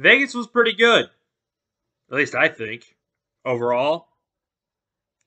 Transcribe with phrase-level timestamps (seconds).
[0.00, 1.10] Vegas was pretty good.
[2.10, 2.96] At least I think.
[3.44, 4.08] Overall.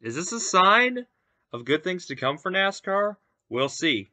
[0.02, 1.06] Is this a sign
[1.52, 3.18] of good things to come for NASCAR?
[3.50, 4.10] We'll see.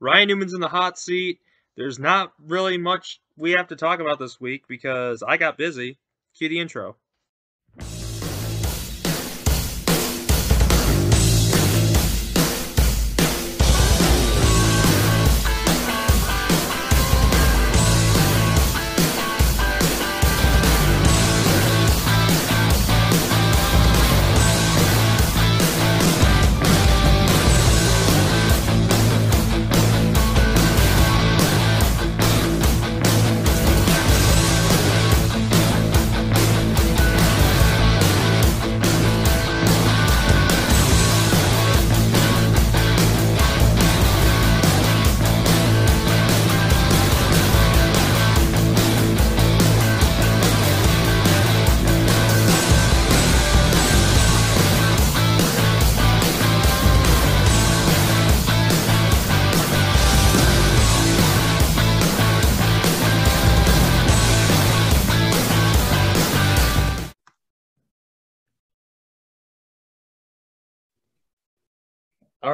[0.00, 1.40] Ryan Newman's in the hot seat.
[1.76, 5.98] There's not really much we have to talk about this week because I got busy.
[6.38, 6.96] Cue the intro.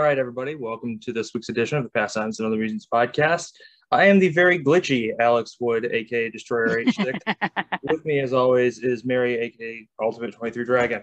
[0.08, 3.52] Right, everybody, welcome to this week's edition of the Pastimes and Other Reasons podcast.
[3.90, 6.94] I am the very glitchy Alex Wood, aka Destroyer H.
[6.94, 7.20] Stick.
[7.82, 11.02] With me, as always, is Mary, aka Ultimate 23 Dragon.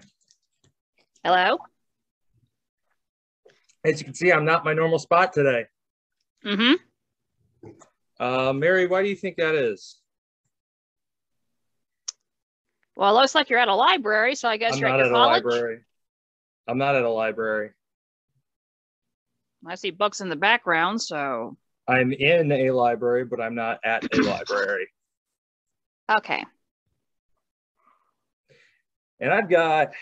[1.22, 1.58] Hello.
[3.84, 5.66] As you can see, I'm not my normal spot today.
[6.44, 7.70] Mm-hmm.
[8.18, 10.00] Uh, Mary, why do you think that is?
[12.96, 15.06] Well, it looks like you're at a library, so I guess I'm you're not at
[15.06, 15.44] at a college.
[15.44, 15.78] library.
[16.66, 17.70] I'm not at a library.
[19.68, 21.56] I see books in the background, so
[21.88, 24.88] I'm in a library, but I'm not at a library.
[26.18, 26.44] okay.
[29.18, 29.92] And I've got,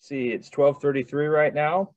[0.00, 1.94] see, it's 12:33 right now.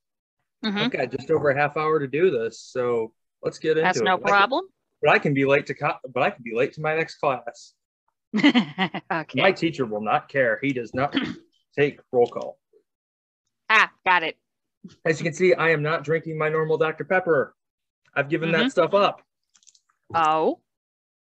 [0.63, 3.81] hmm I've got just over a half hour to do this, so let's get into
[3.83, 4.03] That's it.
[4.03, 4.65] no But I can- problem.
[5.01, 7.15] But I can be late to co- but I can be late to my next
[7.15, 7.73] class.
[8.37, 9.01] okay.
[9.41, 10.59] My teacher will not care.
[10.61, 11.13] He does not
[11.77, 12.57] take roll call.
[13.69, 14.37] Ah, got it.
[15.05, 17.03] As you can see, I am not drinking my normal Dr.
[17.05, 17.55] Pepper.
[18.15, 18.63] I've given Mm-hmm.
[18.63, 19.21] that stuff up.
[20.13, 20.59] Oh.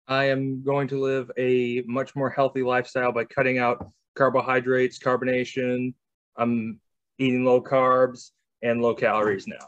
[0.08, 5.94] I am going to live a much more healthy lifestyle by cutting out carbohydrates, carbonation.
[6.38, 6.80] I'm
[7.18, 8.32] eating low carbs
[8.62, 9.68] and low calories now.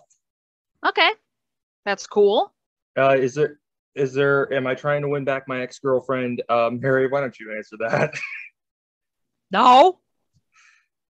[0.88, 1.10] Okay.
[1.86, 2.54] That's cool.
[2.98, 3.60] Uh, is there
[3.96, 6.42] is there am I trying to win back my ex-girlfriend?
[6.48, 8.14] Um, Mary, why don't you answer that?
[9.52, 10.00] No.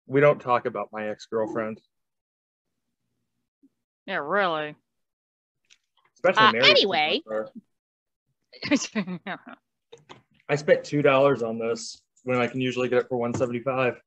[0.06, 1.80] we don't talk about my ex-girlfriend.
[4.06, 4.74] Yeah, really.
[6.14, 7.22] Especially Uh, anyway.
[10.48, 14.00] I spent two dollars on this when I can usually get it for 175.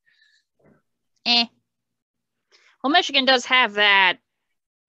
[1.26, 1.46] eh.
[2.84, 4.20] Well, Michigan does have that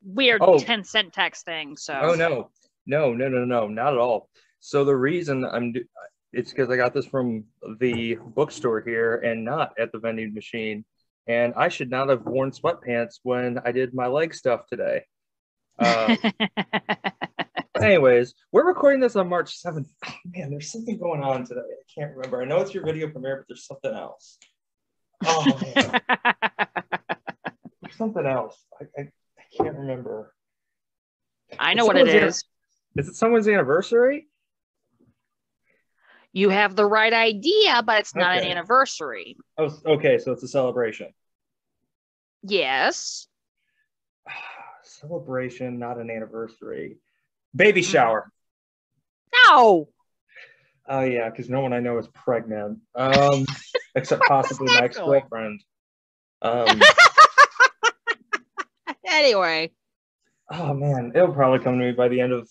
[0.03, 0.59] weird Oh.
[0.59, 1.98] 10 cent tax thing, so.
[2.00, 2.50] Oh no,
[2.87, 4.28] no, no, no, no, not at all.
[4.60, 5.84] So the reason I'm do-
[6.32, 7.44] it's because I got this from
[7.81, 10.84] the bookstore here and not at the vending machine.
[11.30, 15.04] And I should not have worn sweatpants when I did my leg stuff today.
[15.78, 16.16] Uh,
[17.80, 19.86] anyways, we're recording this on March 7th.
[20.08, 21.60] Oh, man, there's something going on today.
[21.60, 22.42] I can't remember.
[22.42, 24.38] I know it's your video premiere, but there's something else.
[25.24, 26.00] Oh man,
[27.82, 28.58] there's something else.
[28.80, 29.02] I, I,
[29.38, 30.34] I can't remember.
[31.60, 32.12] I know what it is.
[32.12, 32.44] Someone's is.
[32.97, 34.26] Is it someone's anniversary?
[36.32, 39.36] You have the right idea, but it's not an anniversary.
[39.58, 41.12] Oh, okay, so it's a celebration.
[42.42, 43.26] Yes.
[44.82, 46.98] celebration, not an anniversary.
[47.54, 48.30] Baby shower.
[49.46, 49.88] No.
[50.88, 52.80] Oh yeah, because no one I know is pregnant.
[52.94, 53.46] Um,
[53.94, 55.62] except possibly my ex-girlfriend.
[56.42, 56.80] Um,
[59.10, 59.72] Anyway.
[60.52, 62.48] oh man, it'll probably come to me by the end of.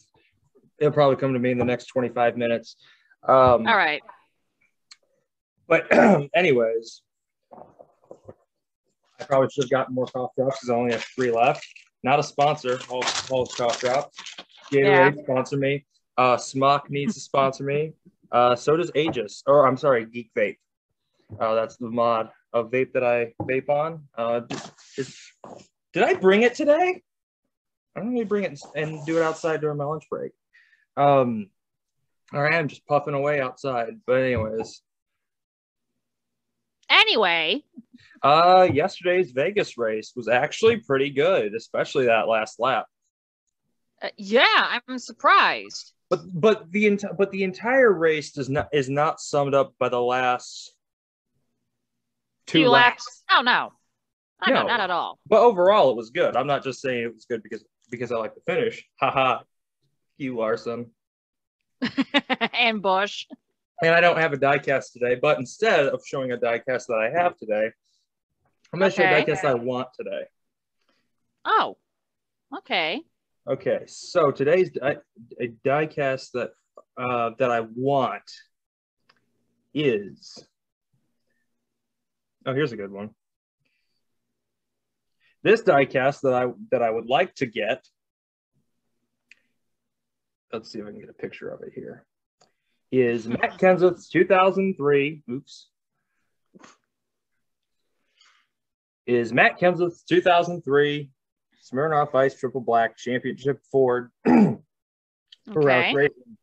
[0.78, 2.75] It'll probably come to me in the next twenty-five minutes.
[3.23, 4.02] Um, All right.
[5.67, 5.87] But
[6.35, 7.02] anyways,
[9.19, 11.66] I probably should have gotten more cough drops because I only have three left.
[12.03, 14.17] Not a sponsor, all, all cough drops.
[14.71, 15.85] Gatorade sponsor me.
[16.17, 17.93] Uh, SMOK needs to sponsor me.
[18.31, 20.57] Uh, so does Aegis, or I'm sorry, Geek Vape.
[21.39, 24.03] Uh, that's the mod of vape that I vape on.
[24.17, 24.41] Uh,
[24.97, 25.17] is,
[25.93, 27.01] did I bring it today?
[27.95, 30.31] I'm gonna bring it and do it outside during my lunch break.
[30.97, 31.49] Um,
[32.33, 33.99] all right, I'm just puffing away outside.
[34.05, 34.81] But anyways,
[36.90, 37.64] Anyway,
[38.22, 42.86] Uh, yesterday's Vegas race was actually pretty good, especially that last lap.
[44.02, 45.94] uh, yeah, I'm surprised.
[46.09, 49.90] But but the enti- but the entire race does not is not summed up by
[49.90, 50.74] the last
[52.47, 53.06] two laps.
[53.06, 53.24] laps.
[53.32, 53.72] Oh no.
[54.47, 54.68] Oh, no, No.
[54.68, 55.20] not at all.
[55.28, 56.36] But overall, it was good.
[56.38, 58.84] I'm not just saying it was good because because I like the finish.
[59.00, 59.40] Haha,
[60.18, 60.91] you Larson.
[62.53, 63.26] and Busch.
[63.81, 67.22] And I don't have a diecast today, but instead of showing a diecast that I
[67.22, 67.70] have today,
[68.73, 69.23] I'm going to show a Okay.
[69.31, 70.23] diecast I want today.
[71.46, 71.78] Oh.
[72.58, 73.02] Okay.
[73.47, 74.97] Okay, so today's di-
[75.41, 76.52] a diecast that
[76.97, 78.29] uh, that I want
[79.73, 80.37] is.
[82.46, 83.11] Oh, here's a good one.
[85.41, 87.87] This diecast that I that I would like to get.
[90.52, 92.05] Let's see if I can get a picture of it here.
[92.91, 95.24] Is Matt Kenseth's 2003.
[95.30, 95.68] Oops.
[99.06, 101.09] Is Matt Kenseth's 2003
[101.72, 104.62] Smirnoff Ice Triple Black Championship Ford for
[105.50, 105.94] Okay.
[105.94, 106.38] Racing.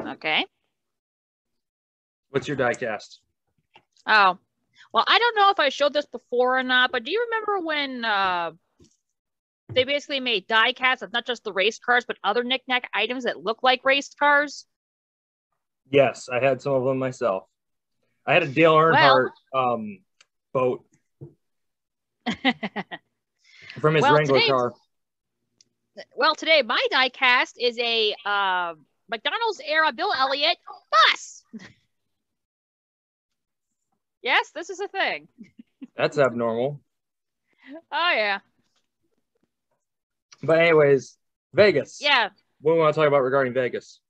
[0.00, 0.46] Okay.
[2.30, 3.18] What's your diecast?
[4.06, 4.38] Oh.
[4.92, 7.66] Well, I don't know if I showed this before or not, but do you remember
[7.66, 8.52] when uh
[9.72, 13.24] they basically made die casts of not just the race cars, but other knickknack items
[13.24, 14.66] that look like race cars?
[15.90, 17.44] Yes, I had some of them myself.
[18.26, 19.98] I had a Dale Earnhardt um,
[20.52, 20.84] boat
[23.80, 24.72] from his Well, Wrangler today- car.
[26.16, 28.74] well, today my die cast is a uh,
[29.10, 30.56] McDonald's era Bill Elliott
[30.90, 31.44] bus.
[34.22, 35.28] yes, this is a thing.
[35.96, 36.80] That's abnormal.
[37.92, 38.38] Oh yeah,
[40.46, 41.16] But anyways,
[41.52, 41.98] Vegas.
[42.00, 42.28] yeah.
[42.60, 44.00] What do we want to talk about regarding Vegas?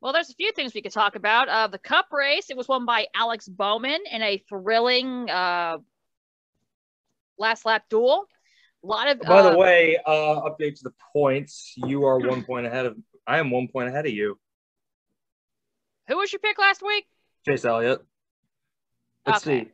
[0.00, 1.48] Well, there's a few things we could talk about.
[1.48, 5.78] Uh, the Cup race, it was won by Alex Bowman in a thrilling uh,
[7.36, 8.26] last lap duel.
[8.84, 11.72] A lot of By uh, the way, uh, update to the points.
[11.76, 12.96] You are one point ahead of.
[13.26, 14.38] I am one point ahead of you,
[16.06, 17.04] who was your pick last week?
[17.44, 18.00] Chase Elliott.
[19.26, 19.64] Let's Okay.
[19.64, 19.70] see.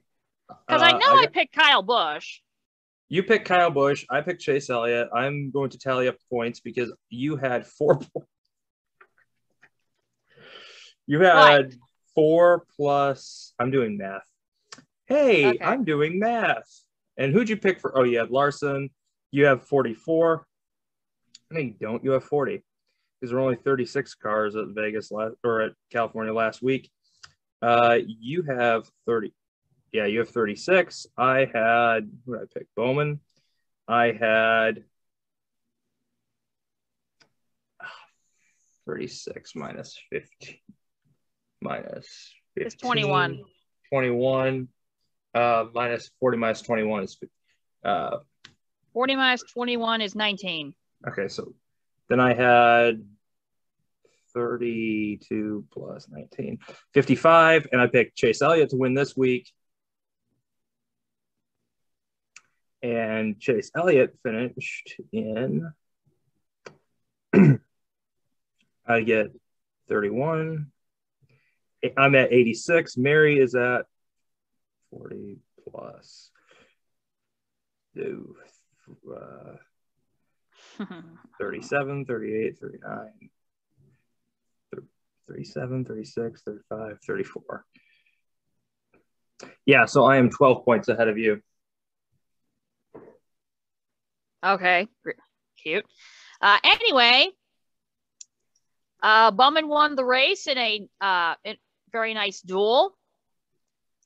[0.67, 2.41] Because I Uh, know I, got- picked Kyle Busch.
[3.09, 4.05] You picked Kyle Busch.
[4.11, 5.09] I picked Chase Elliott.
[5.15, 7.99] I'm going to tally up points because you had four.
[7.99, 8.27] po-
[11.07, 11.75] You had
[12.15, 13.53] four plus.
[13.59, 14.25] I'm doing math.
[15.07, 15.59] Hey, Okay.
[15.65, 16.69] I'm doing math.
[17.17, 17.97] And who'd you pick for?
[17.97, 18.91] Oh, you had Larson.
[19.31, 20.47] You have 44.
[21.51, 22.03] No, you don't.
[22.03, 22.65] You have 40
[23.21, 26.91] because there were only 36 cars at Vegas last or at California last week.
[27.63, 29.33] Uh, you have 30.
[29.95, 31.07] Yeah, you have 36.
[31.17, 32.67] I had who did I pick?
[32.75, 33.21] Bowman.
[33.87, 34.83] I had
[38.89, 40.57] 36 minus 15
[41.63, 42.67] minus 15.
[42.67, 43.41] It's 21.
[43.91, 44.69] 21
[45.35, 47.19] uh minus 40 minus 21 is
[47.85, 48.17] uh
[48.95, 50.75] 40 minus 21 is 19.
[51.07, 51.55] okay so
[52.09, 53.05] then i had
[54.33, 56.59] 32 plus 19
[56.95, 59.53] 55 and i picked chase elliott to win this week
[62.85, 65.73] and chase elliott finished in
[68.87, 69.33] i get
[69.89, 70.71] 31
[71.97, 73.87] i'm at 86 mary is at
[74.91, 75.39] 40
[75.69, 76.31] plus
[77.95, 78.37] two,
[79.11, 79.57] uh,
[81.39, 83.31] 37, 38, 39,
[85.29, 87.65] 37, 36, 35, 34.
[89.67, 91.41] Yeah, so I am 12 points ahead of you.
[94.45, 94.89] Okay,
[95.63, 95.85] cute.
[96.41, 97.29] Uh, anyway,
[99.03, 101.57] uh, Bowman won the race in a uh, in
[101.93, 102.97] very nice duel.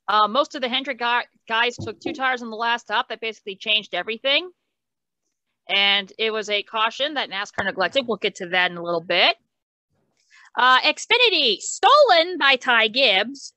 [0.07, 3.09] Uh, most of the Hendrick guy- guys took two tires on the last stop.
[3.09, 4.51] That basically changed everything.
[5.69, 8.07] And it was a caution that NASCAR neglected.
[8.07, 9.37] We'll get to that in a little bit.
[10.57, 13.53] Uh, Xfinity stolen by Ty Gibbs.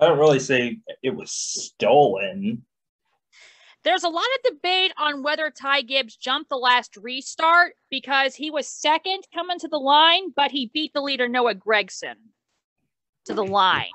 [0.00, 2.64] I don't really say it was stolen.
[3.84, 8.50] There's a lot of debate on whether Ty Gibbs jumped the last restart because he
[8.50, 12.14] was second coming to the line, but he beat the leader Noah Gragson
[13.24, 13.90] to the line.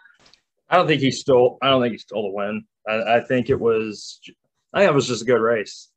[0.69, 1.57] I don't think he stole.
[1.61, 2.65] I don't think he stole the win.
[2.87, 4.19] I, I think it was.
[4.73, 5.89] I think it was just a good race.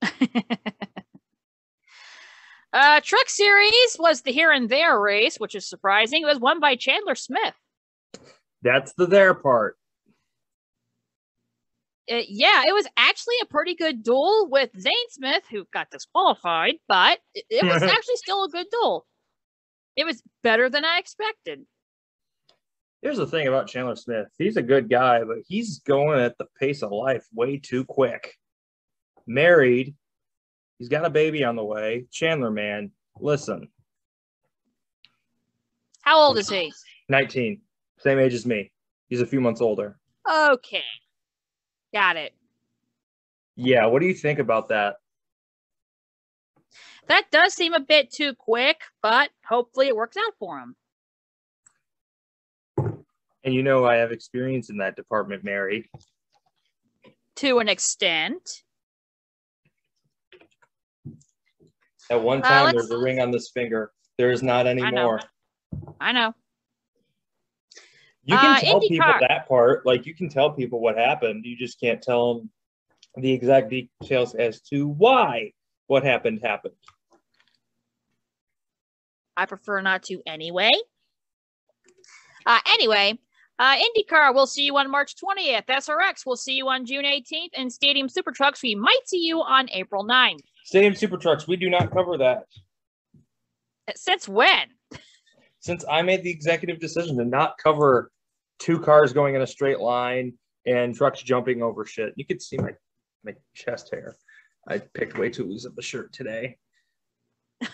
[2.72, 6.22] uh, Truck Series was the here and there race, which is surprising.
[6.22, 7.54] It was won by Chandler Smith.
[8.62, 9.76] That's the there part.
[12.10, 16.74] Uh, yeah, it was actually a pretty good duel with Zane Smith, who got disqualified,
[16.86, 19.06] but it, it was actually still a good duel.
[19.96, 21.64] It was better than I expected.
[23.00, 24.28] Here's the thing about Chandler Smith.
[24.38, 28.34] He's a good guy, but he's going at the pace of life way too quick.
[29.26, 29.94] married.
[30.78, 32.06] He's got a baby on the way.
[32.10, 33.68] Chandler, man, listen.
[36.02, 36.72] How old is he?
[37.08, 37.60] 19,
[37.98, 38.72] same age as me.
[39.08, 39.98] He's a few months older.
[40.30, 40.82] Okay.
[41.94, 42.34] Got it.
[43.54, 44.96] Yeah, what do you think about that?
[47.06, 50.74] That does seem a bit too quick, but hopefully it works out for him.
[53.44, 55.88] And you know I have experience in that department, Mary.
[57.36, 58.64] To an extent.
[62.10, 63.92] At one Uh, time, let's- there was a ring on this finger.
[64.18, 65.20] There is not anymore.
[66.00, 66.34] I know.
[68.24, 69.84] You can Uh, tell people that part.
[69.84, 71.44] Like you can tell people what happened.
[71.44, 72.50] You just can't tell them
[73.16, 75.52] the exact details as to why
[75.86, 76.74] what happened happened.
[79.36, 80.70] I prefer not to anyway.
[82.46, 83.18] Uh, anyway,
[83.58, 85.66] uh, IndyCar, we'll see you on March 20th.
[85.66, 87.50] SRX, we'll see you on June 18th.
[87.56, 90.40] And Stadium Super Trucks, we might see you on April 9th.
[90.64, 92.44] Stadium Super Trucks, we do not cover that.
[93.96, 94.68] Since when?
[95.60, 98.10] Since I made the executive decision to not cover
[98.58, 100.34] two cars going in a straight line
[100.66, 102.12] and trucks jumping over shit.
[102.16, 102.72] You could see my
[103.24, 104.16] my chest hair.
[104.68, 106.56] I picked way too loose of a shirt today.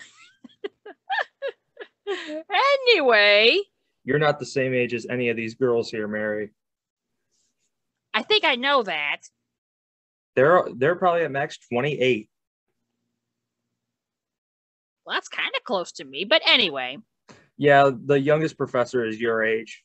[2.87, 3.57] anyway,
[4.03, 6.51] You're not the same age as any of these girls here, Mary.
[8.13, 9.21] I think I know that.
[10.35, 12.29] They're they're probably at max 28.
[15.05, 16.25] Well, that's kind of close to me.
[16.25, 16.97] But anyway,
[17.57, 19.83] Yeah, the youngest professor is your age.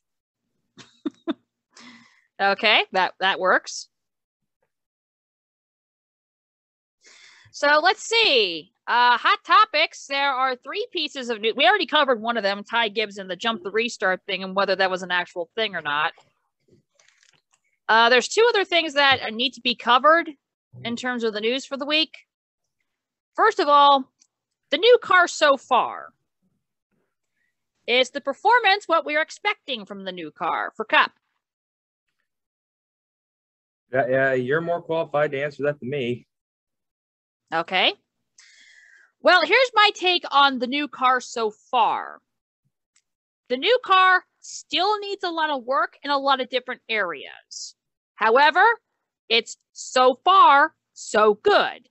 [2.40, 3.88] Okay, that that works.
[7.52, 8.72] So let's see.
[8.86, 10.06] Uh, hot topics.
[10.06, 11.54] There are three pieces of news.
[11.56, 14.54] We already covered one of them, Ty Gibbs and the jump the restart thing, and
[14.54, 16.12] whether that was an actual thing or not.
[17.88, 20.28] Uh, there's two other things that need to be covered
[20.84, 22.14] in terms of the news for the week.
[23.34, 24.12] First of all,
[24.70, 26.10] the new car so far.
[27.86, 31.12] Is the performance what we are expecting from the new car for Cup?
[33.92, 36.26] Yeah, yeah, you're more qualified to answer that than me.
[37.54, 37.94] Okay.
[39.20, 42.20] Well, here's my take on the new car so far.
[43.48, 47.76] The new car still needs a lot of work in a lot of different areas.
[48.16, 48.64] However,
[49.28, 51.88] it's so far so good.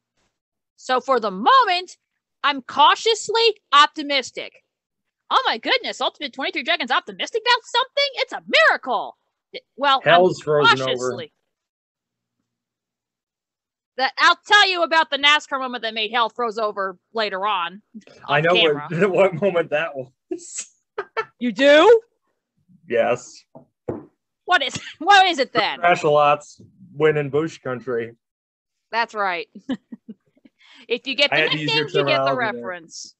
[0.76, 1.98] So for the moment,
[2.44, 4.54] I'm cautiously optimistic.
[5.30, 8.04] Oh my goodness, Ultimate 23 Dragons optimistic about something?
[8.16, 9.18] It's a miracle.
[9.76, 10.92] Well, I'm Hell's frozen over.
[10.92, 11.32] cautiously.
[13.98, 17.82] That I'll tell you about the NASCAR moment that made hell froze over later on.
[18.28, 20.70] I know what, what moment that was.
[21.40, 22.02] You do?
[22.88, 23.44] yes.
[24.46, 25.80] What is what is it then?
[25.80, 26.62] Crash lots
[26.94, 28.14] win in bush country.
[28.92, 29.48] That's right.
[30.88, 32.54] if you get the had to use your nicknames, you get the terminology there.
[32.54, 33.16] reference.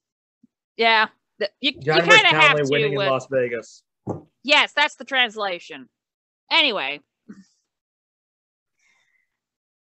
[0.78, 1.08] Yeah.
[1.40, 2.66] The- You, you kind of have to.
[2.70, 3.84] winning in Las Vegas.
[4.44, 5.90] Yes, that's the translation.
[6.52, 7.02] Anyway.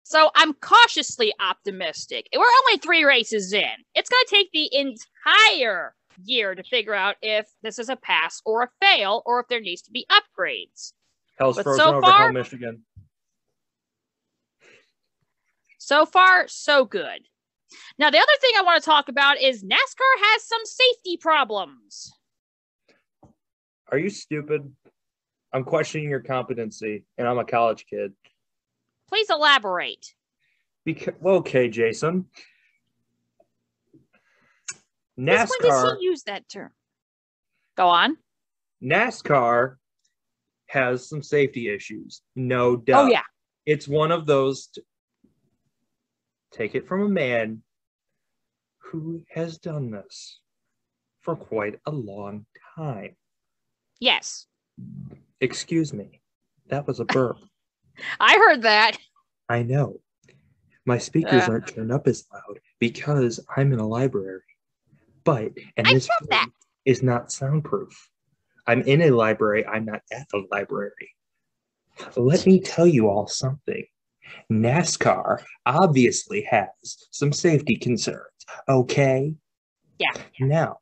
[0.04, 2.28] So I'm cautiously optimistic.
[2.36, 3.70] We're only three races in.
[3.96, 8.42] It's going to take the entire year to figure out if this is a pass
[8.46, 10.94] or a fail or if there needs to be upgrades.
[11.40, 12.84] Hell's But frozen so over far- Hell, Michigan.
[15.80, 17.22] So far, so good.
[17.98, 22.14] Now, the other thing I want to talk about is NASCAR has some safety problems.
[23.92, 24.72] Are you stupid?
[25.54, 28.14] I'm questioning your competency, and I'm a college kid.
[29.08, 30.14] Please elaborate.
[30.84, 32.26] Because okay, Jason.
[35.18, 35.50] NASCAR.
[35.50, 36.72] when does he use that term?
[37.78, 38.18] Go on.
[38.84, 39.76] NASCAR
[40.68, 43.06] has some safety issues, no oh, doubt.
[43.06, 43.22] Oh, yeah.
[43.66, 44.68] It's one of those.
[44.68, 44.82] t-
[46.52, 47.62] take it from a man
[49.00, 50.40] who has done this
[51.22, 52.46] for quite a long
[52.78, 53.16] time.
[54.00, 54.48] Yes.
[55.42, 56.22] Excuse me,
[56.70, 57.38] that was a burp.
[58.20, 58.98] I heard that.
[59.50, 60.00] I know.
[60.86, 61.52] My speakers Uh.
[61.52, 64.42] aren't turned up as loud because I'm in a library.
[65.24, 66.48] But and I this said that.
[66.86, 68.10] is not soundproof.
[68.68, 69.66] I'm in a library.
[69.66, 71.10] I'm not at the library.
[72.16, 73.86] Let me tell you all something.
[74.52, 76.68] NASCAR obviously has
[77.12, 78.26] some safety concerns.
[78.68, 79.34] Okay.
[80.00, 80.22] Yeah.
[80.40, 80.78] Now,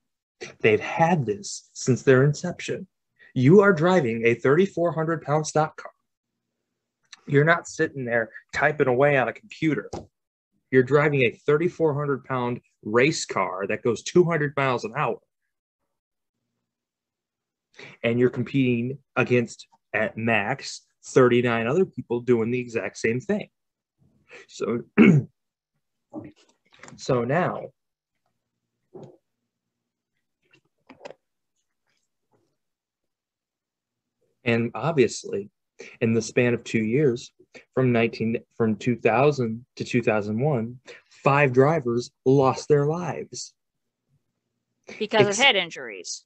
[0.61, 2.87] they've had this since their inception.
[3.33, 5.91] You are driving a 3,400 pound stock car.
[7.25, 9.89] You're not sitting there typing away on a computer.
[10.71, 15.19] You're driving a 3,400 pound race car that goes 200 miles an hour.
[18.03, 23.49] And you're competing against, at max, 39 other people doing the exact same thing.
[24.47, 24.81] So
[26.97, 27.69] So now,
[34.43, 35.49] and obviously,
[36.01, 37.31] in the span of two years,
[37.73, 40.79] from 19 from 2000 to 2001,
[41.09, 43.53] five drivers lost their lives
[44.99, 46.25] because Ex- of head injuries.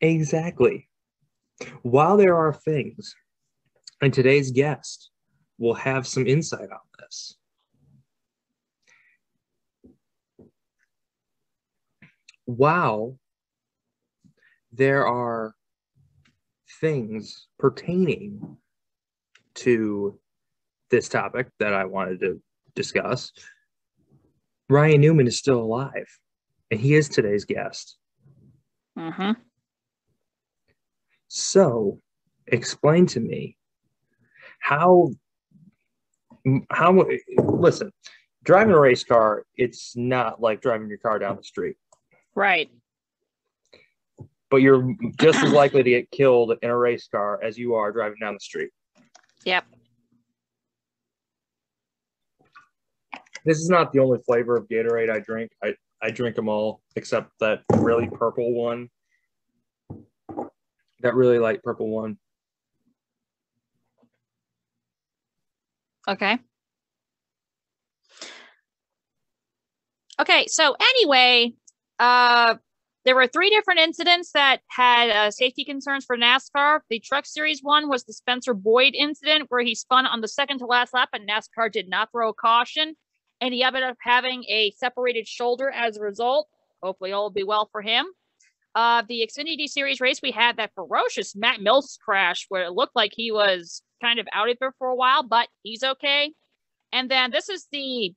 [0.00, 0.88] Exactly.
[1.82, 3.14] While there are things,
[4.00, 5.10] and today's guest
[5.58, 7.36] will have some insight on this.
[12.44, 13.18] While
[14.72, 15.54] there are
[16.80, 18.56] things pertaining
[19.54, 20.18] to
[20.90, 22.40] this topic that I wanted to
[22.74, 23.32] discuss,
[24.70, 26.08] Ryan Newman is still alive,
[26.70, 27.98] and he is today's guest.
[28.98, 29.32] Mm-hmm.
[31.28, 32.00] So,
[32.46, 33.56] explain to me
[34.58, 35.10] how
[36.70, 37.04] how
[37.38, 37.92] listen,
[38.44, 41.76] driving a race car, it's not like driving your car down the street.
[42.34, 42.70] Right.
[44.50, 47.92] But you're just as likely to get killed in a race car as you are
[47.92, 48.70] driving down the street.
[49.44, 49.64] Yep.
[53.44, 55.52] This is not the only flavor of Gatorade I drink.
[55.62, 58.88] I, I drink them all except that really purple one.
[61.00, 62.18] That really light purple one.
[66.08, 66.38] Okay.
[70.20, 71.52] Okay, so anyway,
[72.00, 72.56] uh,
[73.04, 76.80] there were three different incidents that had uh, safety concerns for NASCAR.
[76.90, 80.58] The Truck Series one was the Spencer Boyd incident, where he spun on the second
[80.58, 82.96] to last lap, and NASCAR did not throw a caution,
[83.40, 86.48] and he ended up having a separated shoulder as a result.
[86.82, 88.06] Hopefully, all will be well for him.
[88.78, 92.94] Uh, the Xfinity Series race, we had that ferocious Matt Mills crash where it looked
[92.94, 96.32] like he was kind of out of there for a while, but he's okay.
[96.92, 98.14] And then this is the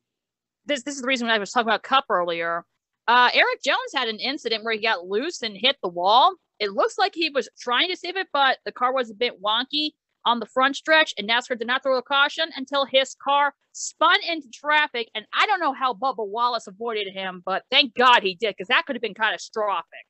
[0.67, 2.63] this this is the reason I was talking about Cup earlier.
[3.07, 6.35] Uh, Erik Jones had an incident where he got loose and hit the wall.
[6.59, 9.41] It looks like he was trying to save it, but the car was a bit
[9.41, 9.93] wonky
[10.25, 14.19] on the front stretch, and NASCAR did not throw a caution until his car spun
[14.29, 15.09] into traffic.
[15.15, 18.67] And I don't know how Bubba Wallace avoided him, but thank God he did, because
[18.67, 20.05] that could have been catastrophic.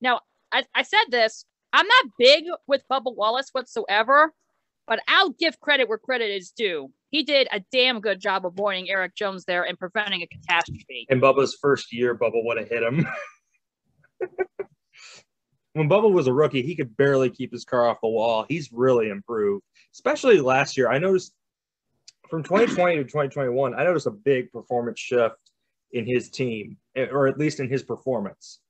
[0.00, 0.20] Now,
[0.52, 1.44] I, I said this.
[1.72, 4.32] I'm not big with Bubba Wallace whatsoever,
[4.86, 6.90] but I'll give credit where credit is due.
[7.10, 11.06] He did a damn good job of avoiding Erik Jones there and preventing a catastrophe.
[11.08, 13.06] In Bubba's first year, Bubba would have hit him.
[15.74, 18.46] when Bubba was a rookie, he could barely keep his car off the wall.
[18.48, 20.90] He's really improved, especially last year.
[20.90, 21.32] I noticed
[22.28, 25.36] from 2020 to 2021, I noticed a big performance shift
[25.92, 28.60] in his team, eh, or at least in his performance.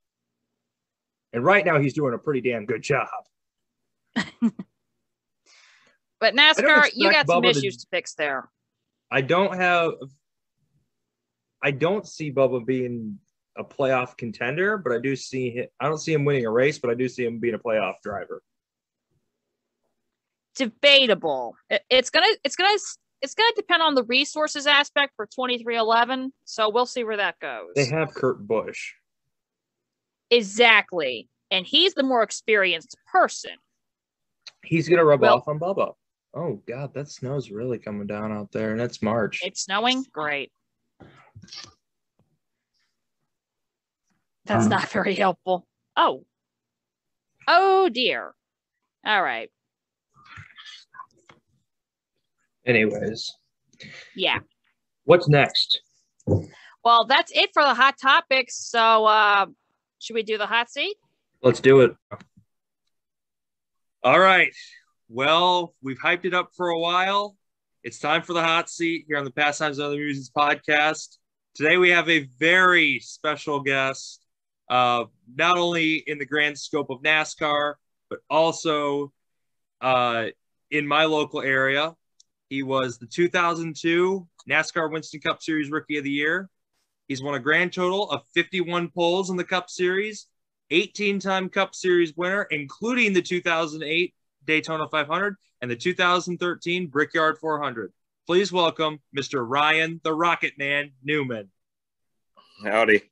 [1.32, 3.08] And right now, he's doing a pretty damn good job.
[6.20, 8.50] But NASCAR, you got some Bubba issues to- to fix there.
[9.10, 9.92] I don't have.
[11.62, 13.18] I don't see Bubba being
[13.56, 15.66] a playoff contender, but I do see him.
[15.80, 17.94] I don't see him winning a race, but I do see him being a playoff
[18.02, 18.42] driver.
[20.56, 21.56] Debatable.
[21.70, 22.78] It- it's gonna, it's gonna,
[23.22, 26.32] it's gonna depend on the resources aspect for 2311.
[26.44, 27.70] So we'll see where that goes.
[27.76, 28.92] They have Kurt Busch.
[30.30, 33.52] Exactly, and he's the more experienced person.
[34.64, 35.94] He's gonna rub Well- off on Bubba.
[36.34, 39.40] Oh God, that snow's really coming down out there, and it's March.
[39.44, 40.04] It's snowing.
[40.12, 40.52] Great.
[44.44, 45.66] That's Um, not very helpful.
[45.96, 46.24] Oh.
[47.48, 48.32] Oh dear.
[49.04, 49.50] All right.
[52.66, 53.32] Anyways,
[54.14, 54.38] Yeah.
[55.04, 55.80] what's next?
[56.84, 58.56] Well, that's it for the hot topics.
[58.56, 59.46] So, uh,
[60.00, 60.96] should we do the hot seat?
[61.42, 61.94] Let's do it.
[64.02, 64.52] All right.
[65.08, 67.36] Well, we've hyped it up for a while.
[67.84, 71.18] It's time for the hot seat here on the Pastimes of the Musings podcast.
[71.54, 74.24] Today we have a very special guest,
[74.70, 77.74] uh, not only in the grand scope of NASCAR,
[78.08, 79.12] but also
[79.80, 80.26] uh,
[80.70, 81.94] in my local area.
[82.48, 86.48] He was the 2002 NASCAR Winston Cup Series Rookie of the Year.
[87.10, 90.28] He's won a grand total of 51 poles in the Cup Series
[90.70, 97.92] 18 time Cup Series winner, including the 2008 Daytona 500 and the 2013 Brickyard 400.
[98.28, 99.44] Please welcome Mr.
[99.44, 101.50] Ryan the Rocket Man Newman.
[102.62, 103.02] Howdy.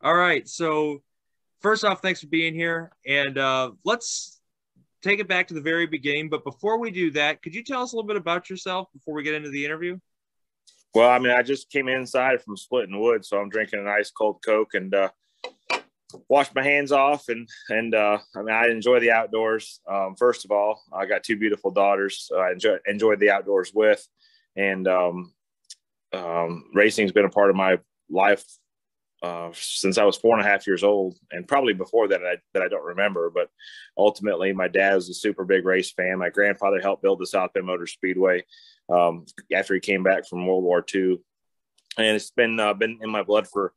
[0.00, 0.48] All right.
[0.48, 1.02] So,
[1.60, 2.90] first off, thanks for being here.
[3.06, 4.40] And uh, let's
[5.02, 6.30] take it back to the very beginning.
[6.30, 9.12] But before we do that, could you tell us a little bit about yourself before
[9.12, 9.98] we get into the interview?
[10.94, 14.10] Well, I mean, I just came inside from splitting wood, so I'm drinking an ice
[14.10, 15.10] cold Coke and uh,
[16.28, 17.28] washed my hands off.
[17.28, 19.80] And and uh, I mean, I enjoy the outdoors.
[19.90, 23.72] Um, first of all, I got two beautiful daughters, so I enjoy enjoyed the outdoors
[23.74, 24.06] with.
[24.56, 25.32] And um,
[26.12, 27.78] um, racing's been a part of my
[28.10, 28.44] life
[29.22, 32.36] uh, since I was four and a half years old, and probably before that I,
[32.54, 33.30] that I don't remember.
[33.30, 33.50] But
[33.96, 36.18] ultimately, my dad was a super big race fan.
[36.18, 38.44] My grandfather helped build the South Bend Motor Speedway
[38.88, 41.20] um, after he came back from World War II,
[41.96, 43.72] and it's been uh, been in my blood for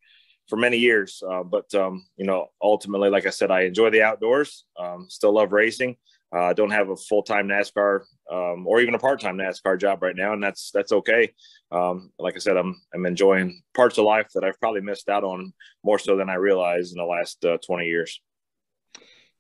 [0.47, 1.24] for many years.
[1.28, 4.65] Uh, but um, you know, ultimately, like I said, I enjoy the outdoors.
[4.80, 5.97] Um, still love racing.
[6.34, 9.38] Uh, I uh, don't have a full time NASCAR um, or even a part time
[9.38, 11.34] NASCAR job right now, and that's that's okay.
[11.71, 15.24] Um, like I said, I'm I'm enjoying parts of life that I've probably missed out
[15.24, 18.21] on more so than I realized in the last uh, 20 years.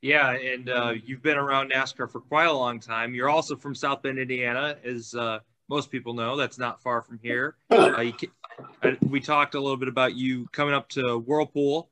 [0.01, 3.13] Yeah, and uh, you've been around NASCAR for quite a long time.
[3.13, 5.39] You're also from South Bend, Indiana, as uh,
[5.71, 6.35] most people know.
[6.35, 7.55] That's not far from here.
[7.71, 11.89] Uh, can, we talked a little bit about you coming up to Whirlpool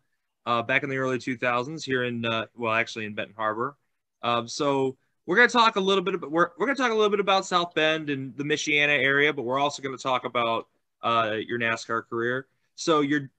[0.67, 3.77] back in the early 2000s here in well, actually in Benton Harbor.
[4.21, 6.91] Um, so we're going to talk a little bit about we're, we're going to talk
[6.91, 10.01] a little bit about South Bend and the Michiana area, but we're also going to
[10.01, 10.67] talk about
[11.03, 12.47] uh, your NASCAR career.
[12.75, 13.29] So your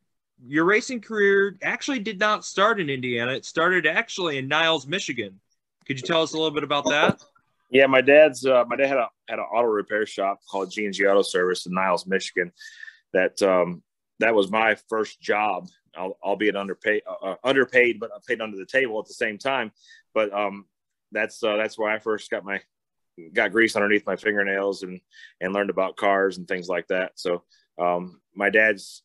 [0.46, 3.32] your racing career actually did not start in Indiana.
[3.32, 5.38] It started actually in Niles, Michigan.
[5.86, 7.20] Could you tell us a little bit about that?
[7.70, 10.84] Yeah, my dad's uh, my dad had a had an auto repair shop called G
[10.84, 12.52] and G Auto Service in Niles, Michigan.
[13.12, 13.82] That um,
[14.18, 18.98] that was my first job, albeit underpaid, uh, uh, underpaid, but paid under the table
[18.98, 19.72] at the same time.
[20.14, 20.66] But um,
[21.12, 22.60] that's uh, that's where I first got my
[23.32, 25.00] got grease underneath my fingernails and
[25.40, 27.12] and learned about cars and things like that.
[27.16, 27.44] So
[27.78, 29.02] um, my dad's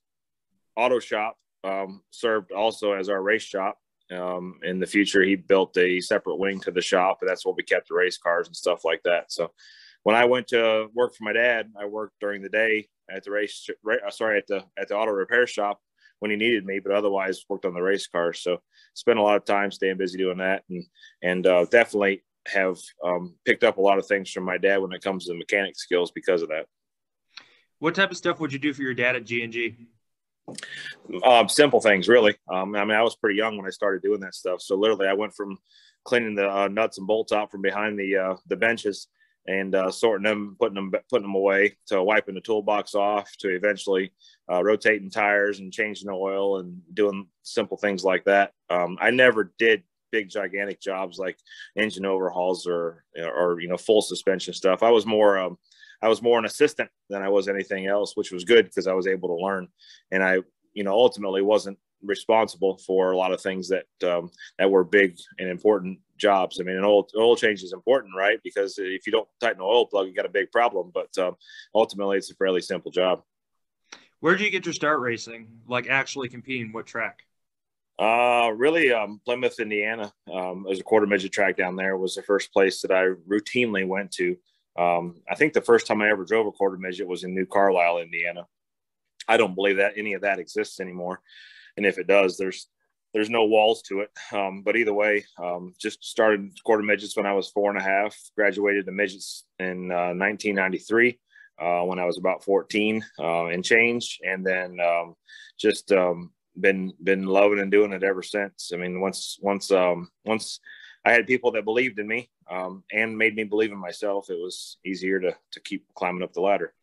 [0.76, 3.78] auto shop um, served also as our race shop.
[4.12, 7.56] Um, in the future, he built a separate wing to the shop, and that's where
[7.56, 9.32] we kept the race cars and stuff like that.
[9.32, 9.52] So
[10.04, 13.32] when I went to work for my dad, I worked during the day at the
[13.32, 15.80] race, uh, sorry, at the at the auto repair shop
[16.20, 18.42] when he needed me, but otherwise worked on the race cars.
[18.42, 18.62] So
[18.94, 20.86] spent a lot of time staying busy doing that, and
[21.24, 24.94] and uh, definitely have um, picked up a lot of things from my dad when
[24.94, 26.68] it comes to mechanic skills because of that.
[27.80, 29.76] What type of stuff would you do for your dad at G and G?
[31.24, 32.36] Um, simple things, really.
[32.52, 34.62] Um, I mean, I was pretty young when I started doing that stuff.
[34.62, 35.58] So literally, I went from
[36.04, 39.08] cleaning the uh, nuts and bolts out from behind the uh, the benches
[39.48, 43.50] and uh, sorting them, putting them, putting them away, to wiping the toolbox off, to
[43.50, 44.12] eventually
[44.52, 48.54] uh, rotating tires and changing the oil and doing simple things like that.
[48.70, 51.38] Um, I never did big gigantic jobs like
[51.76, 54.82] engine overhauls or or you know full suspension stuff.
[54.82, 55.58] I was more um,
[56.06, 58.94] I was more an assistant than I was anything else, which was good because I
[58.94, 59.68] was able to learn.
[60.12, 60.40] And I
[60.74, 65.18] you know ultimately wasn't responsible for a lot of things that um, that were big
[65.40, 66.60] and important jobs.
[66.60, 68.40] I mean, an oil oil change is important, right?
[68.44, 70.92] Because if you don't tighten the oil plug, you got a big problem.
[70.94, 71.36] But um,
[71.74, 73.24] ultimately, it's a fairly simple job.
[74.20, 75.48] Where did you get your start racing?
[75.68, 76.72] Like actually competing?
[76.72, 77.24] What track?
[77.98, 80.12] Uh, really, um, Plymouth, Indiana.
[80.32, 81.98] Um, there's a quarter midget track down there.
[81.98, 84.36] Was the first place that I routinely went to.
[84.78, 87.46] Um, I think the first time I ever drove a quarter midget was in New
[87.46, 88.46] Carlisle, Indiana.
[89.28, 91.22] I don't believe that any of that exists anymore
[91.78, 92.68] and if it does, there's
[93.14, 94.12] there's no walls to it.
[94.34, 97.84] Um, but either way, um, just started quarter midgets when I was four and a
[97.84, 98.16] half.
[98.36, 101.18] Graduated to midgets in uh, 1993
[101.62, 105.16] uh, when I was about 14 uh, and change, and then um,
[105.58, 108.72] just um, been been loving and doing it ever since.
[108.74, 110.60] I mean, once once um, once
[111.06, 114.40] I had people that believed in me um, and made me believe in myself, it
[114.40, 116.74] was easier to to keep climbing up the ladder.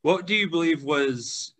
[0.00, 1.52] What do you believe was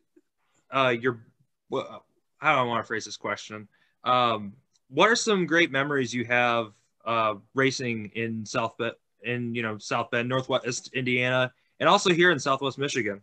[0.71, 1.21] uh, your
[1.69, 2.05] well,
[2.39, 3.69] how do I want to phrase this question?
[4.03, 4.55] Um,
[4.89, 6.73] what are some great memories you have
[7.05, 12.31] uh, racing in South Bend, in you know South Bend, Northwest Indiana, and also here
[12.31, 13.23] in Southwest Michigan?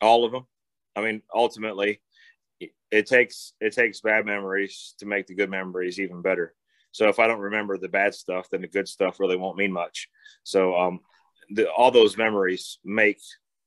[0.00, 0.46] All of them.
[0.96, 2.00] I mean, ultimately,
[2.90, 6.54] it takes it takes bad memories to make the good memories even better.
[6.92, 9.72] So if I don't remember the bad stuff, then the good stuff really won't mean
[9.72, 10.08] much.
[10.42, 11.00] So um,
[11.50, 13.20] the, all those memories make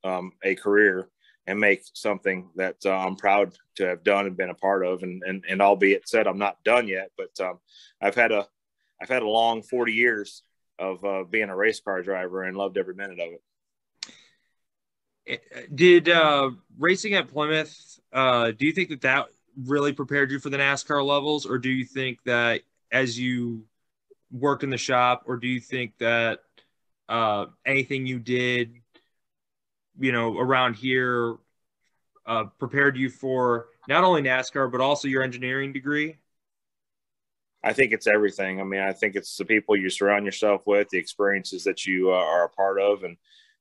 [0.03, 1.09] um, a career
[1.47, 5.03] and make something that uh, I'm proud to have done and been a part of.
[5.03, 7.59] And and, and albeit said I'm not done yet, but um,
[8.01, 8.47] I've had a
[9.01, 10.43] I've had a long 40 years
[10.77, 13.41] of uh, being a race car driver and loved every minute of it.
[15.27, 17.99] Eh, did uh, racing at Plymouth?
[18.11, 19.27] Uh, do you think that that
[19.65, 23.65] really prepared you for the NASCAR levels, or do you think that as you
[24.31, 26.39] worked in the shop, or do you think that
[27.09, 28.73] uh, anything you did
[29.99, 31.37] you know, around here
[32.25, 36.17] uh, prepared you for not only NASCAR, but also your engineering degree?
[37.63, 38.59] I think it's everything.
[38.59, 42.11] I mean, I think it's the people you surround yourself with, the experiences that you
[42.11, 43.17] uh, are a part of, and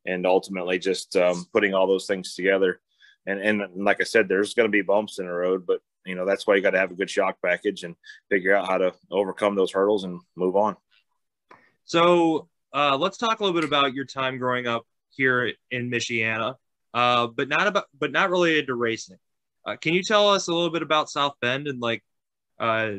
[0.06, 2.80] and ultimately just um, putting all those things together.
[3.26, 6.14] And and like I said, there's going to be bumps in the road, but you
[6.14, 7.94] know that's why you got to have a good shock package and
[8.30, 10.76] figure out how to overcome those hurdles and move on.
[11.84, 16.54] So uh, let's talk a little bit about your time growing up here in Michiana.
[16.94, 19.18] uh, but not about, but not related to racing.
[19.64, 22.02] Uh, can you tell us a little bit about South Bend and like
[22.58, 22.92] uh,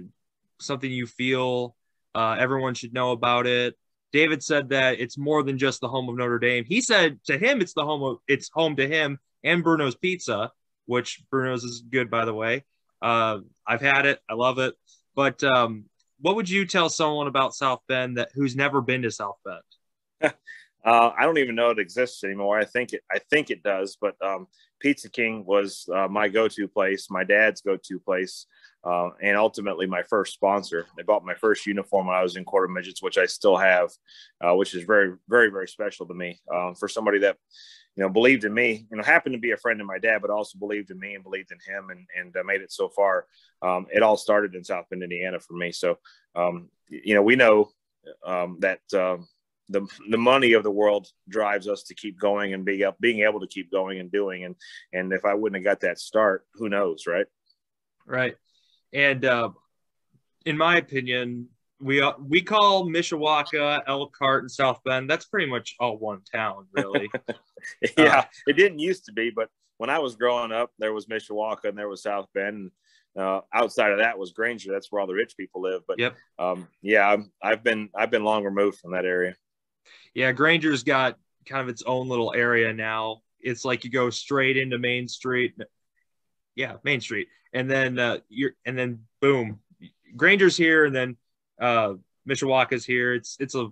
[0.60, 1.76] something you feel
[2.16, 3.76] uh, everyone should know about it?
[4.14, 6.66] David said that it's more than just the home of Notre Dame.
[6.66, 10.52] He said to him, it's the home of it's home to him and Bruno's Pizza,
[10.86, 12.66] which Bruno's is good by the way.
[13.02, 14.76] Uh, I've had it, I love it.
[15.16, 15.86] But um,
[16.20, 20.34] what would you tell someone about South Bend that who's never been to South Bend?
[20.84, 22.58] Uh, I don't even know it exists anymore.
[22.58, 24.48] I think it, I think it does, but um,
[24.80, 28.48] Pizza King was uh, my go-to place, my dad's go-to place,
[28.84, 30.88] uh, and ultimately my first sponsor.
[30.98, 33.92] They bought my first uniform when I was in quarter midgets, which I still have,
[34.44, 36.40] uh, which is very, very, very special to me.
[36.52, 37.38] Um, for somebody that
[37.96, 40.22] you know believed in me, you know, happened to be a friend of my dad,
[40.22, 42.90] but also believed in me and believed in him, and and uh, made it so
[42.90, 43.26] far.
[43.62, 45.72] Um, it all started in South Bend, Indiana, for me.
[45.72, 45.98] So,
[46.36, 47.72] um, you know, we know
[48.26, 49.28] um, that um,
[49.70, 53.40] the the money of the world drives us to keep going and being being able
[53.40, 54.56] to keep going and doing and
[54.94, 57.26] and if I wouldn't have got that start, who knows, right?
[58.06, 58.36] Right.
[58.94, 59.50] And uh,
[60.46, 61.50] in my opinion,
[61.82, 65.10] we uh, we call Mishawaka, Elkhart, and South Bend.
[65.10, 67.10] That's pretty much all one town, really.
[67.98, 71.08] yeah, uh, it didn't used to be, but when I was growing up, there was
[71.08, 72.72] Mishawaka and there was South Bend.
[73.16, 74.72] And, uh, outside of that was Granger.
[74.72, 75.82] That's where all the rich people live.
[75.88, 76.16] But yep.
[76.40, 79.36] um, yeah, I've been I've been long removed from that area
[80.14, 83.22] yeah, Granger's got kind of its own little area now.
[83.40, 85.56] It's like you go straight into Main Street.
[86.56, 87.28] Yeah, Main Street.
[87.54, 89.60] And then uh you're and then boom.
[90.16, 91.18] Granger's here and then
[91.62, 91.94] uh
[92.28, 93.14] Mishawaka's here.
[93.14, 93.70] It's it's a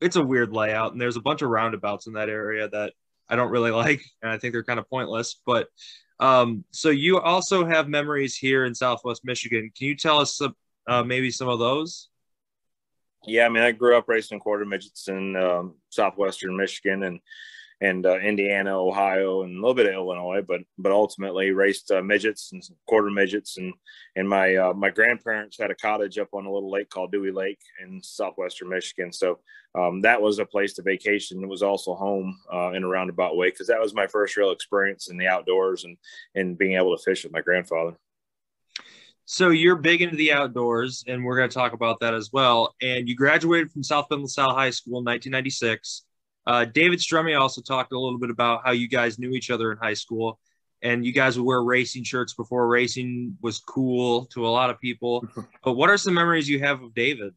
[0.00, 2.92] it's a weird layout and there's a bunch of roundabouts in that area that
[3.28, 5.40] I don't really like and I think they're kind of pointless.
[5.44, 5.68] But
[6.20, 9.70] um so you also have memories here in Southwest Michigan.
[9.76, 10.54] Can you tell us some,
[10.86, 12.10] uh, maybe some of those?
[13.26, 17.20] Yeah, I mean, I grew up racing quarter midgets in um, southwestern Michigan and
[17.80, 22.02] and uh, Indiana, Ohio, and a little bit of Illinois, but but ultimately raced uh,
[22.02, 23.72] midgets and quarter midgets, and
[24.16, 27.30] and my uh, my grandparents had a cottage up on a little lake called Dewey
[27.30, 29.38] Lake in southwestern Michigan, so
[29.74, 31.42] um, that was a place to vacation.
[31.42, 34.50] It was also home uh, in a roundabout way because that was my first real
[34.50, 35.96] experience in the outdoors and
[36.34, 37.96] and being able to fish with my grandfather.
[39.24, 42.74] So you're big into the outdoors, and we're going to talk about that as well.
[42.82, 46.04] And you graduated from South Bend LaSalle High School in 1996.
[46.50, 49.70] Uh, David Strumme also talked a little bit about how you guys knew each other
[49.70, 50.40] in high school,
[50.82, 54.80] and you guys would wear racing shirts before racing was cool to a lot of
[54.80, 55.24] people.
[55.64, 57.34] but what are some memories you have of David?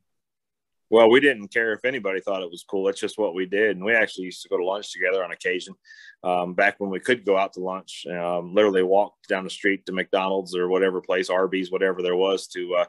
[0.89, 2.87] Well, we didn't care if anybody thought it was cool.
[2.87, 3.75] It's just what we did.
[3.75, 5.75] And we actually used to go to lunch together on occasion.
[6.23, 9.85] Um, back when we could go out to lunch, um, literally walk down the street
[9.85, 12.85] to McDonald's or whatever place, Arby's, whatever there was to, uh,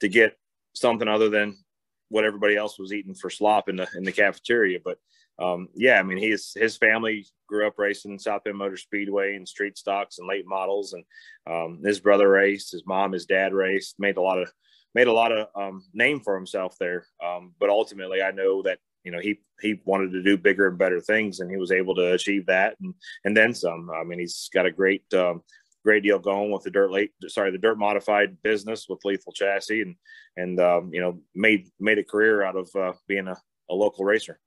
[0.00, 0.38] to get
[0.74, 1.54] something other than
[2.08, 4.78] what everybody else was eating for slop in the, in the cafeteria.
[4.82, 4.96] But,
[5.38, 9.46] um, yeah, I mean, he's, his family grew up racing South Bend Motor Speedway and
[9.46, 10.94] street stocks and late models.
[10.94, 11.04] And,
[11.46, 14.50] um, his brother raced, his mom, his dad raced, made a lot of,
[14.94, 17.06] made a lot of um, name for himself there.
[17.24, 20.78] Um, but ultimately, I know that you know he he wanted to do bigger and
[20.78, 22.94] better things, and he was able to achieve that and
[23.24, 23.90] and then some.
[23.90, 25.42] I mean, he's got a great um,
[25.84, 29.82] great deal going with the dirt late sorry the dirt modified business with lethal chassis
[29.82, 29.94] and
[30.36, 33.36] and um, you know made made a career out of uh, being a,
[33.70, 34.40] a local racer.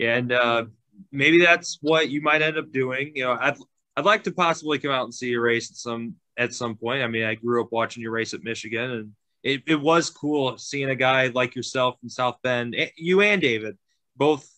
[0.00, 0.64] And uh,
[1.12, 3.12] maybe that's what you might end up doing.
[3.14, 3.56] You know, I'd
[3.96, 7.02] I'd like to possibly come out and see a race at some at some point.
[7.02, 10.56] I mean, I grew up watching your race at Michigan, and it, it was cool
[10.58, 13.76] seeing a guy like yourself from South Bend, eh, you and David,
[14.16, 14.48] both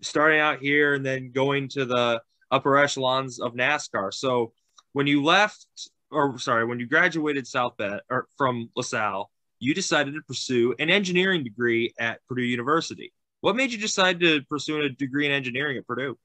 [0.00, 4.12] starting out here and then going to the upper echelons of NASCAR.
[4.12, 4.52] So
[4.92, 5.66] when you left,
[6.10, 10.90] or sorry, when you graduated South Bend or from LaSalle, you decided to pursue an
[10.90, 13.12] engineering degree at Purdue University.
[13.42, 16.16] What made you decide to pursue a degree in engineering at Purdue?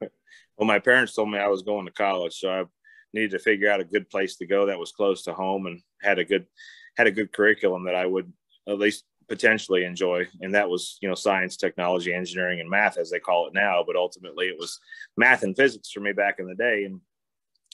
[0.00, 2.64] Well, my parents told me I was going to college, so I
[3.12, 5.82] needed to figure out a good place to go that was close to home and
[6.00, 6.46] had a good
[6.96, 8.32] had a good curriculum that I would
[8.66, 10.26] at least potentially enjoy.
[10.40, 13.84] And that was you know science technology engineering and math as they call it now.
[13.86, 14.78] But ultimately it was
[15.16, 17.00] math and physics for me back in the day and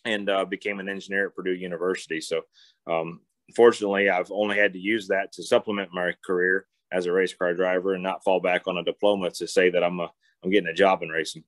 [0.04, 2.20] and uh, became an engineer at purdue university.
[2.20, 2.42] So
[2.88, 3.20] um,
[3.54, 7.54] fortunately i've only had to use that to supplement my career as a race car
[7.54, 10.10] driver and not fall back on a diploma to say that i'm a
[10.42, 11.44] i'm getting a job in racing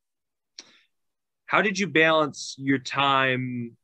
[1.46, 3.76] how did you balance your time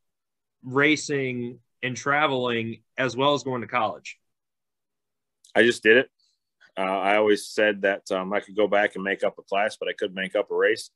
[0.62, 4.18] racing and traveling as well as going to college?
[5.54, 6.10] I just did it.
[6.76, 9.76] Uh, I always said that um, I could go back and make up a class,
[9.78, 10.90] but I could make up a race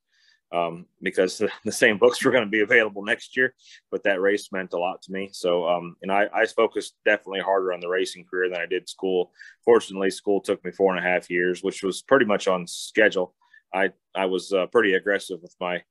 [0.55, 3.55] um, because the, same books were going to be available next year.
[3.91, 5.31] But that race meant a lot to me.
[5.33, 8.89] So, um, and I, I, focused definitely harder on the racing career than I did
[8.89, 9.33] school.
[9.65, 13.35] Fortunately, school took me four and a half years, which was pretty much on schedule.
[13.75, 15.83] I I was uh, pretty aggressive with my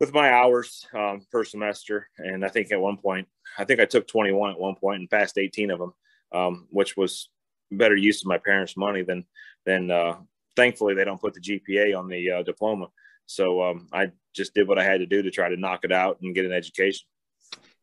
[0.00, 3.86] with my hours um, per semester, and I think at one point, I think I
[3.86, 5.94] took 21 at one point and passed 18 of them,
[6.34, 7.30] um, which was
[7.70, 9.24] better use of my parents' money than
[9.64, 9.90] than.
[9.90, 10.16] Uh,
[10.56, 12.88] thankfully, they don't put the GPA on the uh, diploma,
[13.26, 15.92] so um, I just did what I had to do to try to knock it
[15.92, 17.06] out and get an education.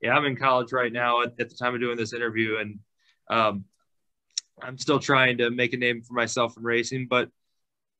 [0.01, 2.79] Yeah, I'm in college right now at, at the time of doing this interview, and
[3.29, 3.65] um,
[4.62, 7.29] I'm still trying to make a name for myself in racing, but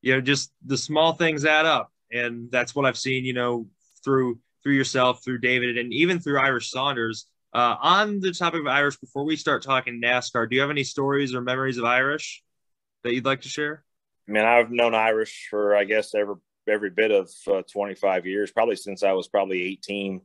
[0.02, 3.24] you know, just the small things add up, and that's what I've seen.
[3.24, 3.68] You know,
[4.04, 7.26] through through yourself, through David, and even through Irish Saunders.
[7.54, 10.82] Uh, on the topic of Irish, before we start talking NASCAR, do you have any
[10.82, 12.42] stories or memories of Irish
[13.04, 13.84] that you'd like to share?
[14.28, 16.34] I mean, I've known Irish for I guess every
[16.68, 20.20] every bit of uh, 25 years, probably since I was probably 18.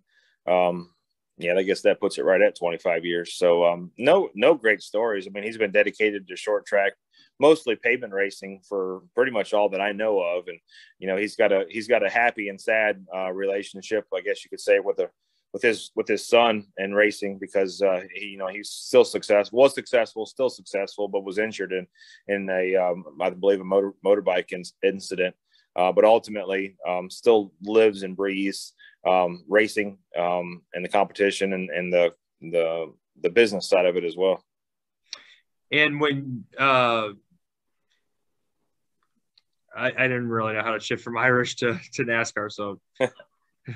[0.47, 0.91] Um,
[1.37, 3.35] yeah, I guess that puts it right at 25 years.
[3.35, 5.25] So um, no, no great stories.
[5.25, 6.93] I mean, he's been dedicated to short track,
[7.39, 10.47] mostly pavement racing for pretty much all that I know of.
[10.47, 10.59] And
[10.97, 14.43] you know, he's got a he's got a happy and sad uh, relationship, I guess
[14.43, 15.09] you could say, with a
[15.53, 19.57] with his with his son and racing because uh, he you know he's still successful
[19.57, 21.87] was successful still successful but was injured in
[22.27, 25.35] in a um, I believe a motor motorbike in, incident
[25.75, 28.73] uh, but ultimately um, still lives and breathes
[29.07, 34.03] um, racing um, and the competition and, and the the the business side of it
[34.03, 34.43] as well.
[35.71, 37.09] And when uh,
[39.75, 42.79] I, I didn't really know how to shift from Irish to, to NASCAR, so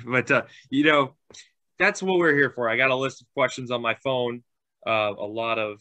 [0.06, 1.14] but uh, you know
[1.78, 2.68] that's what we're here for.
[2.68, 4.42] I got a list of questions on my phone.
[4.86, 5.80] Uh, a lot of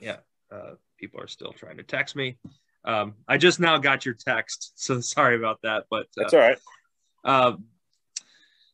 [0.00, 0.16] yeah,
[0.50, 2.36] uh, people are still trying to text me.
[2.84, 5.84] Um, I just now got your text, so sorry about that.
[5.90, 6.58] But uh, that's all right.
[7.24, 7.64] Um,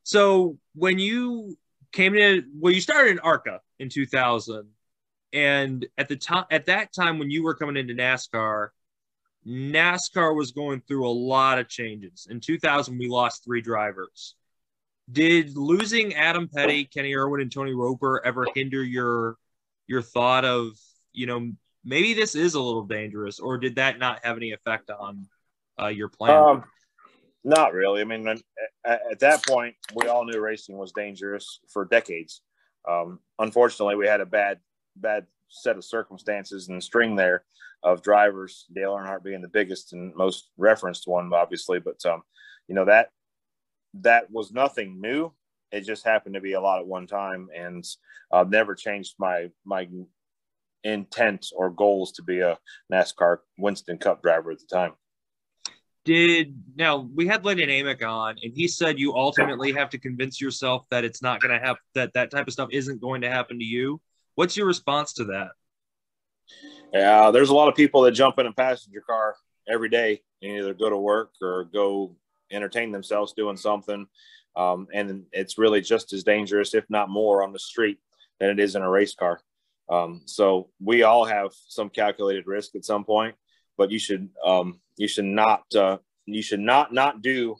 [0.02, 1.56] so when you
[1.92, 4.68] came to, well, you started in ARCA in 2000,
[5.32, 8.68] and at the time, at that time when you were coming into NASCAR,
[9.46, 12.26] NASCAR was going through a lot of changes.
[12.30, 14.34] In 2000, we lost three drivers.
[15.10, 19.36] Did losing Adam Petty, Kenny Irwin, and Tony Roper ever hinder your
[19.86, 20.72] your thought of
[21.12, 21.52] you know
[21.88, 25.26] maybe this is a little dangerous, or did that not have any effect on
[25.80, 26.36] uh, your plan?
[26.36, 26.64] Um,
[27.44, 28.02] not really.
[28.02, 28.42] I mean, at,
[28.84, 32.42] at, that point, we all knew racing was dangerous for decades.
[32.88, 34.58] Um, unfortunately, we had a bad,
[34.96, 37.44] bad set of circumstances and string there
[37.82, 38.66] of drivers.
[38.74, 41.78] Dale Earnhardt being the biggest and most referenced one, obviously.
[41.78, 42.22] But um,
[42.66, 43.10] you know that
[43.94, 45.32] that was nothing new.
[45.72, 47.84] It just happened to be a lot at one time, and
[48.32, 49.88] I've never changed my my
[50.84, 52.58] intent or goals to be a
[52.92, 54.92] NASCAR Winston Cup driver at the time
[56.08, 60.40] did now we had Lyndon Amick on, and he said you ultimately have to convince
[60.40, 63.30] yourself that it's not going to happen, that that type of stuff isn't going to
[63.30, 64.00] happen to you.
[64.34, 65.50] What's your response to that?
[66.94, 69.36] Yeah, there's a lot of people that jump in a passenger car
[69.68, 72.16] every day and either go to work or go
[72.50, 74.06] entertain themselves doing something.
[74.56, 77.98] Um, and it's really just as dangerous, if not more, on the street
[78.40, 79.42] than it is in a race car.
[79.90, 83.34] Um, so we all have some calculated risk at some point
[83.78, 85.96] but you should um, you should not uh,
[86.26, 87.56] you should not not do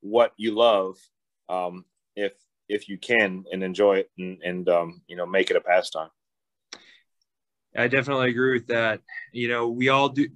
[0.00, 0.96] what you love
[1.50, 1.84] um,
[2.16, 2.32] if
[2.68, 6.08] if you can and enjoy it and, and um, you know make it a pastime.
[7.76, 9.00] I definitely agree with that.
[9.32, 10.28] You know, we all do.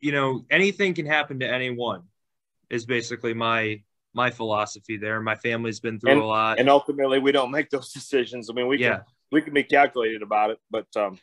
[0.00, 2.04] You know, anything can happen to anyone.
[2.70, 3.82] Is basically my
[4.14, 5.20] my philosophy there.
[5.20, 8.48] My family's been through and, a lot, and ultimately, we don't make those decisions.
[8.48, 8.90] I mean, we yeah.
[8.90, 9.00] can
[9.32, 11.18] we can be calculated about it, but um,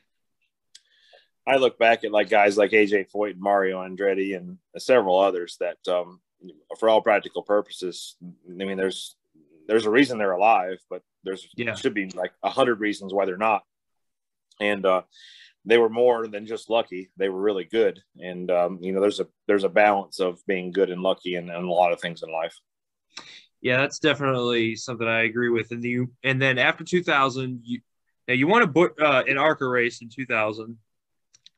[1.47, 5.57] I look back at like guys like AJ Foyt and Mario Andretti and several others
[5.59, 6.19] that, um,
[6.79, 9.15] for all practical purposes, I mean, there's
[9.67, 11.75] there's a reason they're alive, but there's yeah.
[11.75, 13.63] should be like a hundred reasons why they're not.
[14.59, 15.03] And uh,
[15.65, 18.01] they were more than just lucky; they were really good.
[18.19, 21.49] And um, you know, there's a there's a balance of being good and lucky and,
[21.49, 22.55] in a lot of things in life.
[23.61, 25.71] Yeah, that's definitely something I agree with.
[25.71, 27.81] And you, and then after 2000, you
[28.29, 30.77] now you won a uh, an ARCA race in 2000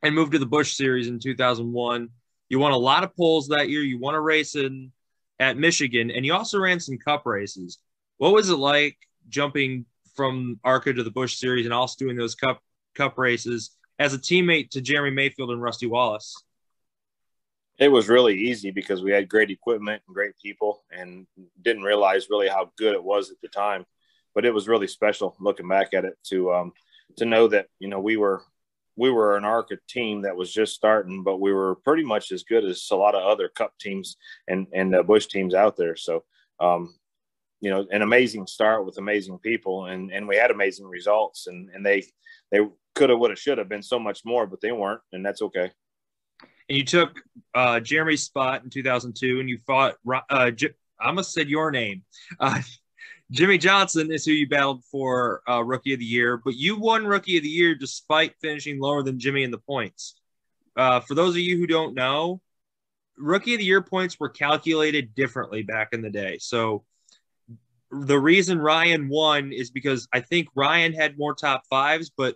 [0.04, 2.10] and moved to the Busch Series in 2001.
[2.48, 3.82] You won a lot of poles that year.
[3.82, 4.94] You won a race in
[5.38, 7.78] at Michigan, and you also ran some Cup races.
[8.20, 8.98] What was it like
[9.28, 12.62] jumping from ARCA to the Busch Series and also doing those Cup
[12.96, 16.42] Cup races as a teammate to Jeremy Mayfield and Rusty Wallace?
[17.80, 21.28] It was really easy because we had great equipment and great people, and
[21.62, 23.86] didn't realize really how good it was at the time.
[24.34, 26.74] But it was really special looking back at it to um,
[27.18, 28.42] to know that you know we were
[28.96, 32.44] we were an ARCA team that was just starting, but we were pretty much as
[32.44, 34.18] good as a lot of other Cup teams
[34.48, 35.96] and and uh, Busch teams out there.
[35.96, 36.24] So,
[36.60, 36.94] um,
[37.62, 41.70] you know, an amazing start with amazing people, and and we had amazing results, and
[41.74, 42.04] and they
[42.52, 42.60] they
[42.96, 45.42] could have, would have, should have been so much more, but they weren't, and that's
[45.42, 45.72] okay.
[46.68, 47.22] And you took
[47.54, 49.96] uh, Jeremy's spot in 2002, and you fought
[50.30, 50.52] uh,
[51.02, 52.04] I almost said your name.
[52.40, 52.62] Uh,
[53.32, 57.06] Jimmie Johnson is who you battled for uh, Rookie of the Year, but you won
[57.06, 60.16] Rookie of the Year despite finishing lower than Jimmie in the points.
[60.76, 62.42] Uh, for those of you who don't know,
[63.18, 66.40] Rookie of the Year points were calculated differently back in the day.
[66.40, 66.84] So
[67.90, 72.36] the reason Ryan won is because I think Ryan had more top fives, but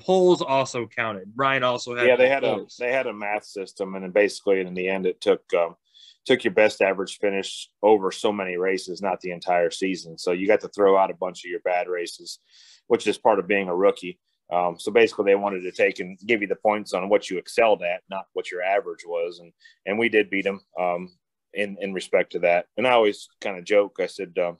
[0.00, 1.32] poles also counted.
[1.36, 2.76] Ryan also had yeah they had poles.
[2.80, 5.76] a they had a math system, and then basically in the end it took um,
[6.24, 10.16] took your best average finish over so many races, not the entire season.
[10.18, 12.38] So you got to throw out a bunch of your bad races,
[12.86, 14.18] which is part of being a rookie.
[14.52, 17.38] Um, so basically, they wanted to take and give you the points on what you
[17.38, 19.52] excelled at, not what your average was, and
[19.86, 21.16] and we did beat them um,
[21.54, 22.66] in in respect to that.
[22.76, 23.96] And I always kind of joke.
[24.00, 24.58] I said, um,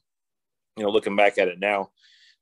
[0.77, 1.91] you know, looking back at it now,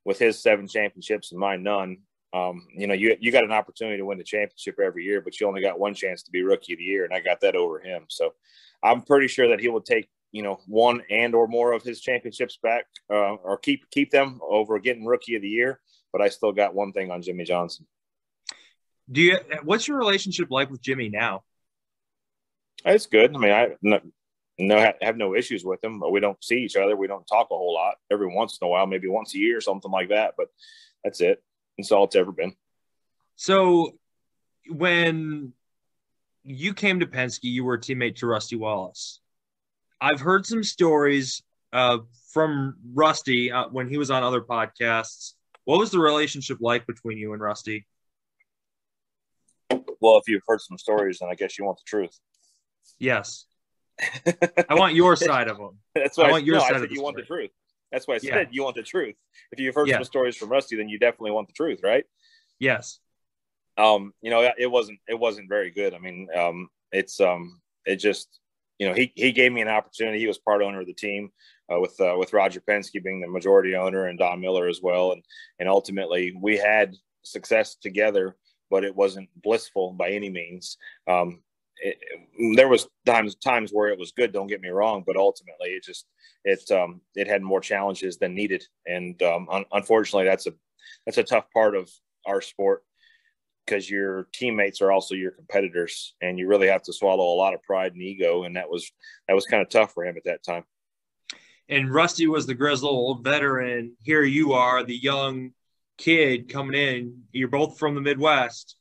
[0.04, 1.98] with his seven championships and mine none,
[2.32, 5.38] um, you know, you you got an opportunity to win the championship every year, but
[5.38, 7.56] you only got one chance to be rookie of the year, and I got that
[7.56, 8.04] over him.
[8.08, 8.34] So
[8.82, 12.00] I'm pretty sure that he will take you know one and or more of his
[12.00, 15.80] championships back, uh, or keep keep them over getting rookie of the year.
[16.12, 17.86] But I still got one thing on Jimmie Johnson.
[19.10, 19.38] Do you?
[19.62, 21.42] What's your relationship like with Jimmy now?
[22.84, 23.34] It's good.
[23.34, 24.00] I mean, I no,
[24.58, 26.00] no have no issues with him.
[26.00, 26.96] But We don't see each other.
[26.96, 27.96] We don't talk a whole lot.
[28.10, 30.34] Every once in a while, maybe once a year, something like that.
[30.36, 30.48] But
[31.04, 31.42] that's it.
[31.78, 32.54] That's all it's ever been.
[33.36, 33.92] So
[34.68, 35.52] when
[36.44, 39.20] you came to Penske, you were a teammate to Rusty Wallace.
[40.00, 41.98] I've heard some stories uh,
[42.32, 45.34] from Rusty uh, when he was on other podcasts.
[45.64, 47.86] What was the relationship like between you and Rusty?
[50.00, 52.18] Well, if you've heard some stories, then I guess you want the truth.
[52.98, 53.46] Yes.
[54.68, 55.78] I want your side of them.
[55.94, 57.04] That's why I, I want your no, side I of the you story.
[57.04, 57.50] want the truth.
[57.92, 58.44] That's why I said yeah.
[58.50, 59.14] you want the truth.
[59.52, 59.96] If you've heard yeah.
[59.96, 62.04] some stories from Rusty, then you definitely want the truth, right?
[62.58, 62.98] Yes
[63.78, 65.94] um, you know, it wasn't it wasn't very good.
[65.94, 68.40] I mean, um, it's um, it just
[68.78, 70.18] you know he he gave me an opportunity.
[70.18, 71.30] He was part owner of the team
[71.72, 75.12] uh, with uh, with Roger Penske being the majority owner and Don Miller as well,
[75.12, 75.22] and
[75.58, 78.36] and ultimately we had success together,
[78.70, 80.76] but it wasn't blissful by any means.
[81.08, 81.40] Um,
[81.78, 81.98] it,
[82.56, 84.32] there was times times where it was good.
[84.32, 86.06] Don't get me wrong, but ultimately it just
[86.44, 90.52] it um, it had more challenges than needed, and um, un- unfortunately that's a
[91.06, 91.90] that's a tough part of
[92.26, 92.82] our sport
[93.64, 97.54] because your teammates are also your competitors and you really have to swallow a lot
[97.54, 98.90] of pride and ego and that was
[99.28, 100.64] that was kind of tough for him at that time.
[101.68, 103.96] And rusty was the grizzled old veteran.
[104.02, 105.52] Here you are the young
[105.96, 107.22] kid coming in.
[107.32, 108.76] You're both from the midwest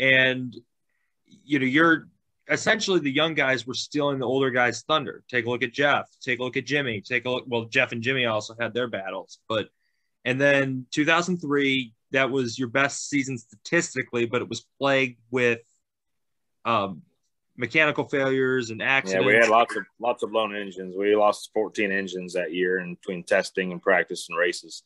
[0.00, 0.56] and
[1.26, 2.08] you know you're
[2.48, 5.22] essentially the young guys were stealing the older guys thunder.
[5.28, 6.08] Take a look at jeff.
[6.20, 7.00] Take a look at jimmy.
[7.00, 9.68] Take a look well jeff and jimmy also had their battles but
[10.24, 15.60] and then 2003 that was your best season statistically, but it was plagued with
[16.64, 17.02] um,
[17.56, 19.24] mechanical failures and accidents.
[19.24, 20.94] Yeah, we had lots of lots of blown engines.
[20.96, 24.82] We lost 14 engines that year in between testing and practice and races.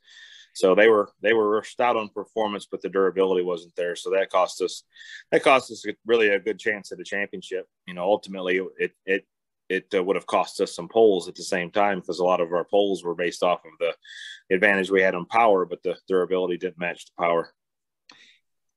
[0.54, 3.94] So they were they were stout on performance, but the durability wasn't there.
[3.94, 4.84] So that cost us
[5.30, 7.66] that cost us really a good chance at a championship.
[7.86, 9.26] You know, ultimately it it
[9.68, 12.40] it uh, would have cost us some poles at the same time because a lot
[12.40, 15.96] of our poles were based off of the advantage we had on power, but the
[16.08, 17.52] durability didn't match the power.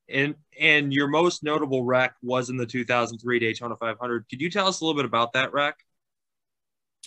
[0.10, 4.26] And and your most notable wreck was in the 2003 Daytona 500.
[4.28, 5.76] Could you tell us a little bit about that wreck?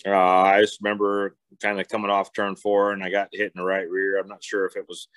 [0.05, 3.61] Uh, I just remember kind of coming off turn four and I got hit in
[3.61, 4.19] the right rear.
[4.19, 5.07] I'm not sure if it was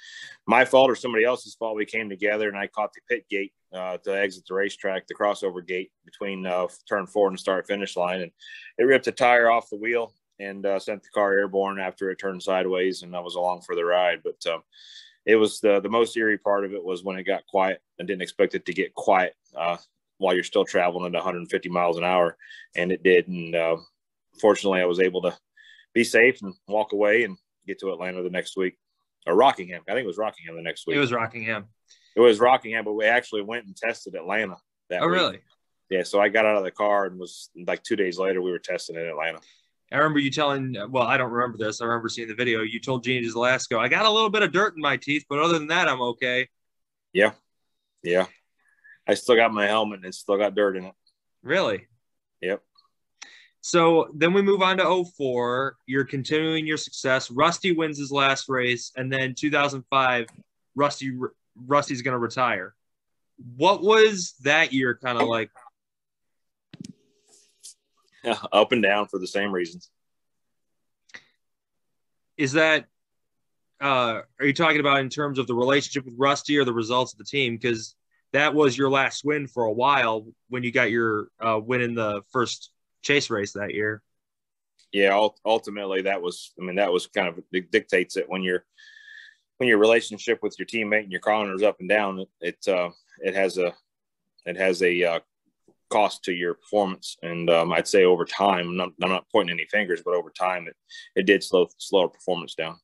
[0.46, 1.76] my fault or somebody else's fault.
[1.76, 5.14] We came together and I caught the pit gate uh, to exit the racetrack, the
[5.14, 8.22] crossover gate between uh, turn four and start finish line.
[8.22, 8.32] And
[8.78, 12.16] it ripped a tire off the wheel and uh, sent the car airborne after it
[12.16, 13.02] turned sideways.
[13.02, 14.22] And I was along for the ride.
[14.24, 14.62] But um,
[15.24, 17.80] it was the, the most eerie part of it was when it got quiet.
[18.00, 19.76] I didn't expect it to get quiet uh,
[20.18, 22.36] while you're still traveling at 150 miles an hour.
[22.74, 23.28] And it did.
[23.28, 23.76] And uh,
[24.40, 25.36] fortunately, I was able to
[25.92, 28.76] be safe and walk away and get to Atlanta the next week
[29.26, 29.82] or Rockingham.
[29.88, 30.96] I think it was Rockingham the next week.
[30.96, 31.66] It was Rockingham.
[32.16, 34.56] It was Rockingham, but we actually went and tested Atlanta.
[34.88, 35.14] That oh, week.
[35.14, 35.38] really?
[35.90, 36.02] Yeah.
[36.02, 38.58] So I got out of the car and was like two days later we were
[38.58, 39.38] testing in Atlanta.
[39.92, 41.80] I remember you telling, well, I don't remember this.
[41.80, 42.62] I remember seeing the video.
[42.62, 45.38] You told Jeanne Zelasko, I got a little bit of dirt in my teeth, but
[45.38, 46.48] other than that, I'm okay.
[47.12, 47.32] Yeah.
[48.02, 48.26] Yeah.
[49.06, 50.94] I still got my helmet and still got dirt in it.
[51.42, 51.86] Really?
[52.40, 52.62] Yep.
[53.60, 55.76] So then we move on to 04.
[55.86, 57.30] You're continuing your success.
[57.30, 58.92] Rusty wins his last race.
[58.96, 60.26] And then 2005,
[60.74, 61.16] Rusty
[61.66, 62.74] Rusty's going to retire.
[63.56, 65.50] What was that year kind of like?
[68.24, 69.90] Yeah, up and down for the same reasons.
[72.36, 72.86] Is that
[73.80, 77.12] uh, are you talking about in terms of the relationship with Rusty or the results
[77.12, 77.56] of the team?
[77.56, 77.94] Because
[78.32, 81.94] that was your last win for a while when you got your uh, win in
[81.94, 82.70] the first
[83.02, 84.02] chase race that year.
[84.92, 88.64] yeah, ultimately that was, I mean, that was kind of it dictates it when you're,
[89.58, 92.90] when your relationship with your teammate and your is up and down, it, it, uh,
[93.20, 93.74] it has a,
[94.44, 95.20] it has a, uh,
[95.88, 97.16] cost to your performance.
[97.22, 100.30] And um, I'd say over time, I'm not, I'm not, pointing any fingers, but over
[100.30, 100.76] time, it,
[101.14, 102.78] it did slow slow our performance down.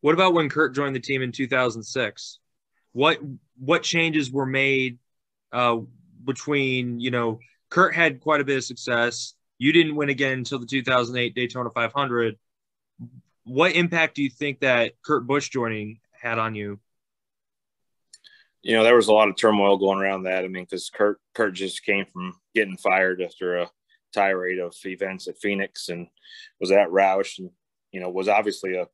[0.00, 2.38] What about when Kurt joined the team in 2006?
[2.92, 3.18] What
[3.58, 4.98] what changes were made
[5.52, 5.78] uh,
[6.24, 7.40] between you know
[7.70, 9.34] Kurt had quite a bit of success.
[9.58, 12.36] You didn't win again until the 2008 Daytona 500.
[13.44, 16.78] What impact do you think that Kurt Busch joining had on you?
[18.62, 20.44] you know, there was a lot of turmoil going around that.
[20.44, 23.70] I mean, because Kurt Kurt just came from getting fired after a
[24.14, 26.06] tirade of events at Phoenix and
[26.60, 27.50] was at Roush and
[27.90, 28.86] you know was obviously a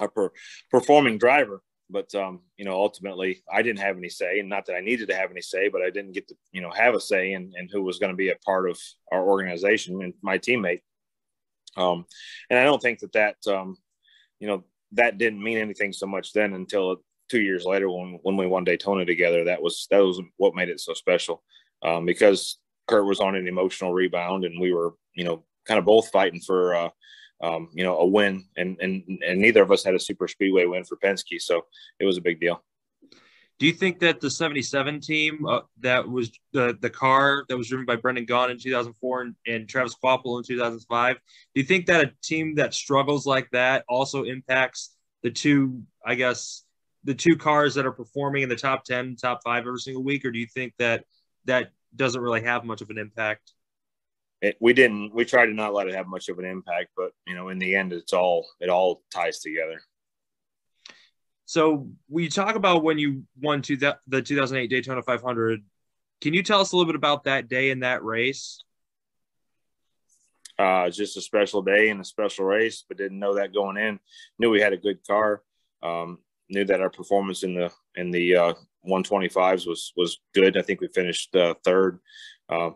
[0.00, 0.30] a per,
[0.70, 1.62] performing driver.
[1.90, 5.08] But um, you know, ultimately, I didn't have any say, and not that I needed
[5.08, 7.52] to have any say, but I didn't get to you know have a say in,
[7.58, 8.78] in who was going to be a part of
[9.12, 10.80] our organization and my teammate.
[11.76, 12.04] Um,
[12.50, 13.76] and I don't think that that um,
[14.40, 18.36] you know that didn't mean anything so much then until two years later when when
[18.36, 21.42] we won Daytona together, that was that was what made it so special.
[21.82, 25.84] Um, because Kurt was on an emotional rebound, and we were you know kind of
[25.84, 26.90] both fighting for uh,
[27.42, 30.66] um, you know a win, and and and neither of us had a super speedway
[30.66, 31.62] win for Penske, so
[31.98, 32.62] it was a big deal.
[33.58, 37.68] Do you think that the 77 team uh, that was the the car that was
[37.68, 41.86] driven by Brendan Gaughan in 2004 and, and Travis Kvapil in 2005, do you think
[41.86, 46.64] that a team that struggles like that also impacts the two, I guess,
[47.04, 50.24] the two cars that are performing in the top 10, top five every single week?
[50.24, 51.04] Or do you think that
[51.46, 53.52] that doesn't really have much of an impact?
[54.40, 57.12] It, we didn't, we tried to not let it have much of an impact, but
[57.26, 59.80] you know, in the end, it's all, it all ties together.
[61.52, 65.62] So we talk about when you won the, the 2008 Daytona 500.
[66.22, 68.64] Can you tell us a little bit about that day in that race?
[70.58, 74.00] Uh, just a special day and a special race, but didn't know that going in.
[74.38, 75.42] Knew we had a good car.
[75.82, 78.54] Um, knew that our performance in the in the uh,
[78.88, 80.56] 125s was was good.
[80.56, 81.98] I think we finished uh, third.
[82.48, 82.70] Uh,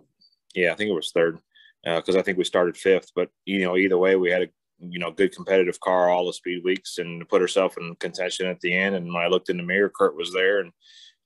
[0.54, 1.38] yeah, I think it was third
[1.82, 3.12] because uh, I think we started fifth.
[3.16, 4.48] But you know, either way, we had a
[4.78, 8.60] you know good competitive car all the speed weeks and put herself in contention at
[8.60, 8.94] the end.
[8.94, 10.72] And when I looked in the mirror, Kurt was there, and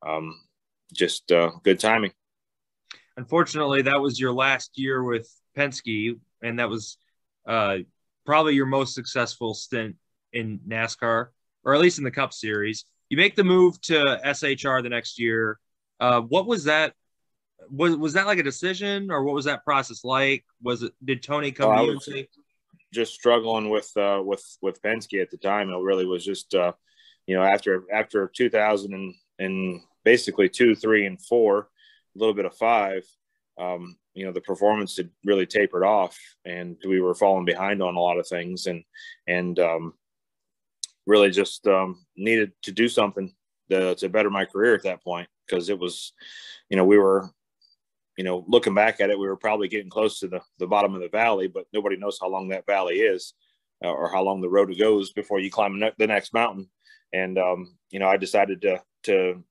[0.07, 0.40] um,
[0.92, 2.12] just uh, good timing.
[3.16, 6.96] Unfortunately, that was your last year with Penske, and that was
[7.46, 7.78] uh,
[8.24, 9.96] probably your most successful stint
[10.32, 11.28] in NASCAR
[11.64, 12.84] or at least in the Cup Series.
[13.09, 15.59] You make the move to SHR the next year.
[15.98, 16.94] Uh, what was that?
[17.70, 20.44] Was was that like a decision, or what was that process like?
[20.62, 20.92] Was it?
[21.05, 22.28] Did Tony come oh, to you and say?
[22.93, 25.70] Just struggling with uh, with with Penske at the time.
[25.70, 26.72] It really was just uh,
[27.26, 31.68] you know after after 2000 and, and basically two, three, and four,
[32.16, 33.05] a little bit of five.
[33.59, 37.95] Um, you know the performance had really tapered off, and we were falling behind on
[37.95, 38.82] a lot of things, and
[39.28, 39.95] and um,
[41.07, 43.32] really just um, needed to do something
[43.70, 46.12] to, to better my career at that point because it was,
[46.68, 47.30] you know, we were,
[48.20, 50.94] you know, looking back at it, we were probably getting close to the, the bottom
[50.94, 53.32] of the valley, but nobody knows how long that valley is
[53.82, 56.68] uh, or how long the road goes before you climb the next mountain.
[57.14, 59.42] And, um, you know, I decided to, to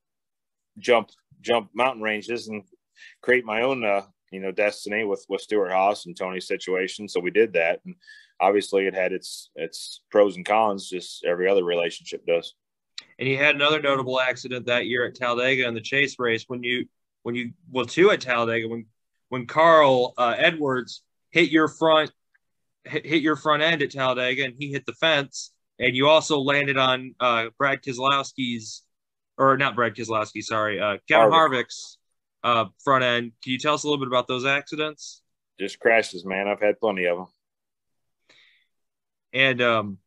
[0.78, 1.10] jump,
[1.42, 2.64] jump mountain ranges and
[3.24, 7.10] create my own, uh, you know, destiny with, with Stewart-Haas and Tony's situation.
[7.10, 7.80] So we did that.
[7.84, 7.96] And,
[8.40, 12.56] obviously it had its its pros and cons, just every other relationship does.
[13.18, 16.64] And you had another notable accident that year at Talladega in the chase race when
[16.64, 16.88] you
[17.24, 18.86] when you well two at Talladega when
[19.30, 22.12] when Carl uh, Edwards hit your front
[22.84, 26.40] hit, hit your front end at Talladega and he hit the fence and you also
[26.40, 28.84] landed on uh, Brad Keselowski's
[29.38, 31.64] or not Brad Keselowski, sorry, uh, Kevin Harvick.
[31.64, 31.98] Harvick's
[32.44, 33.32] uh, front end.
[33.42, 35.22] Can you tell us a little bit about those accidents?
[35.58, 36.48] Just crashes, man.
[36.48, 37.28] I've had plenty of them
[39.34, 39.98] and um,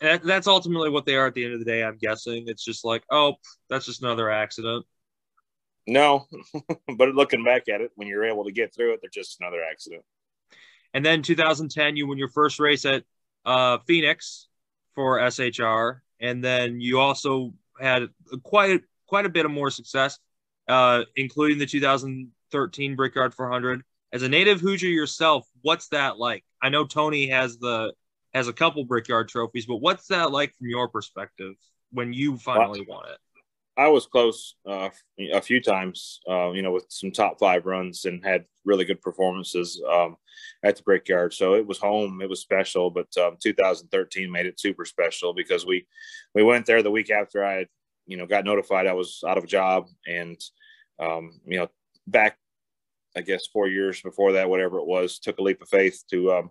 [0.00, 1.84] that, that's ultimately what they are at the end of the day.
[1.84, 3.34] I'm guessing it's just like, oh,
[3.68, 4.84] that's just another accident.
[5.86, 6.26] No,
[6.96, 9.62] but looking back at it, when you're able to get through it, they're just another
[9.62, 10.02] accident.
[10.92, 13.04] And then 2010, you win your first race at
[13.44, 14.48] uh, Phoenix
[14.94, 18.08] for SHR, and then you also had
[18.42, 20.18] quite quite a bit of more success,
[20.68, 23.82] uh, including the 2013 Brickyard 400.
[24.12, 26.44] As a native Hoosier yourself, what's that like?
[26.62, 27.92] I know Tony has the
[28.34, 31.54] has a couple Brickyard trophies, but what's that like from your perspective
[31.90, 33.18] when you finally well, won it?
[33.78, 34.88] I was close uh,
[35.32, 39.02] a few times, uh, you know, with some top five runs and had really good
[39.02, 40.16] performances um,
[40.62, 41.34] at the Brickyard.
[41.34, 42.90] So it was home, it was special.
[42.90, 45.86] But um, 2013 made it super special because we
[46.34, 47.68] we went there the week after I had,
[48.06, 50.40] you know, got notified I was out of a job, and
[50.98, 51.68] um, you know,
[52.06, 52.38] back
[53.16, 56.32] I guess four years before that, whatever it was, took a leap of faith to
[56.32, 56.50] um,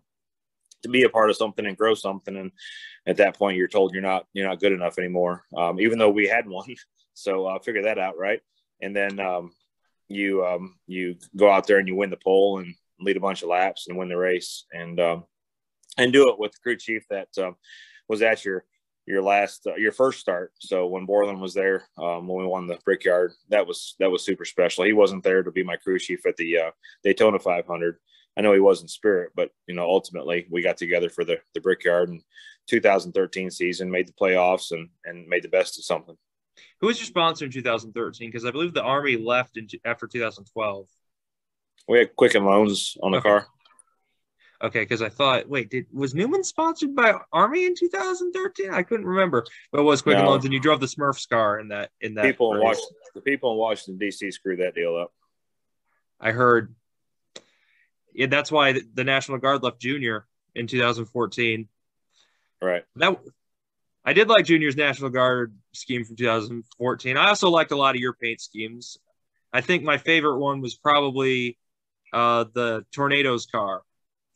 [0.83, 2.35] to be a part of something and grow something.
[2.37, 2.51] And
[3.07, 6.09] at that point, you're told you're not you're not good enough anymore, um, even though
[6.11, 6.75] we had one.
[7.15, 8.41] So uh, figure that out, right?
[8.81, 9.51] And then um,
[10.07, 13.41] you um, you go out there and you win the pole and lead a bunch
[13.41, 15.23] of laps and win the race and um,
[15.97, 17.55] and do it with the crew chief that um,
[18.07, 18.65] was at your
[19.07, 20.51] your last uh, your first start.
[20.59, 24.23] So when Borland was there, um, when we won the Brickyard, that was that was
[24.23, 24.83] super special.
[24.83, 26.71] He wasn't there to be my crew chief at the uh,
[27.03, 27.97] Daytona 500.
[28.37, 31.37] I know he was in spirit, but you know ultimately we got together for the
[31.53, 32.21] the Brickyard and
[32.67, 36.17] 2013 season, made the playoffs and and made the best of something.
[36.81, 38.29] Who was your sponsor in 2013?
[38.29, 40.87] Because I believe the Army left in, after 2012.
[41.87, 43.29] We had Quicken Loans on the Okay.
[43.29, 43.47] car.
[44.63, 48.71] Okay, because I thought, wait, did was Newman sponsored by Army in 2013?
[48.73, 50.31] I couldn't remember, but it was Quicken No.
[50.31, 52.23] Loans, and you drove the Smurfs car in that in that.
[52.23, 52.61] People in.
[52.61, 54.31] Washington, the people in Washington D.C.
[54.31, 55.13] screwed that deal up.
[56.21, 56.73] I heard.
[58.13, 60.25] Yeah, that's why the- the National Guard left Junior
[60.55, 61.67] in 2014.
[62.61, 62.85] Right.
[62.95, 63.19] That
[64.05, 67.17] I did like Junior's National Guard scheme from 2014.
[67.17, 68.99] I also liked a lot of your paint schemes.
[69.51, 71.57] I think my favorite one was probably
[72.13, 73.81] uh, the Tornadoes car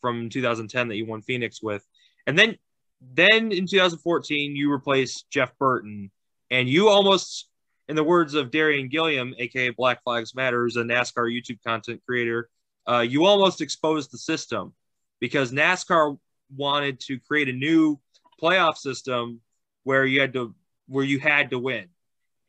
[0.01, 1.85] from 2010 that you won Phoenix with,
[2.25, 2.57] and then
[3.01, 6.09] then in 2014 you replaced Jeff Burton,
[6.49, 7.47] and you almost,
[7.87, 12.01] in the words of Darian Gilliam, aka Black Flags Matter, who's a NASCAR YouTube content
[12.07, 12.49] creator,
[12.89, 14.73] uh, you almost exposed the system
[15.19, 16.17] because NASCAR
[16.55, 17.99] wanted to create a new
[18.41, 19.41] playoff system
[19.83, 20.55] where you had to
[20.87, 21.87] where you had to win,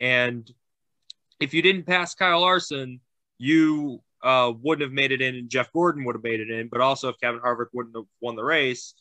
[0.00, 0.50] and
[1.40, 3.00] if you didn't pass Kyle Larson,
[3.38, 6.68] you uh, wouldn't have made it in, and Jeff Gordon would have made it in.
[6.68, 8.94] But also, if Kevin Harvick wouldn't have won the race,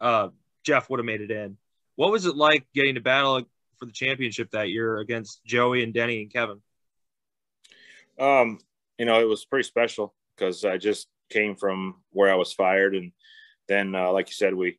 [0.00, 0.28] uh,
[0.64, 1.56] Jeff would have made it in.
[1.96, 3.42] What was it like getting to battle
[3.78, 6.62] for the championship that year against Joey and Denny and Kevin?
[8.18, 8.58] Um,
[8.98, 12.94] you know, it was pretty special because I just came from where I was fired,
[12.94, 13.12] and
[13.66, 14.78] then, uh, like you said, we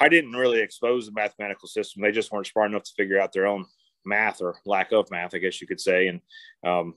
[0.00, 2.02] I didn't really expose the mathematical system.
[2.02, 3.66] They just weren't smart enough to figure out their own
[4.04, 6.08] math or lack of math, I guess you could say.
[6.08, 6.20] And
[6.66, 6.94] um,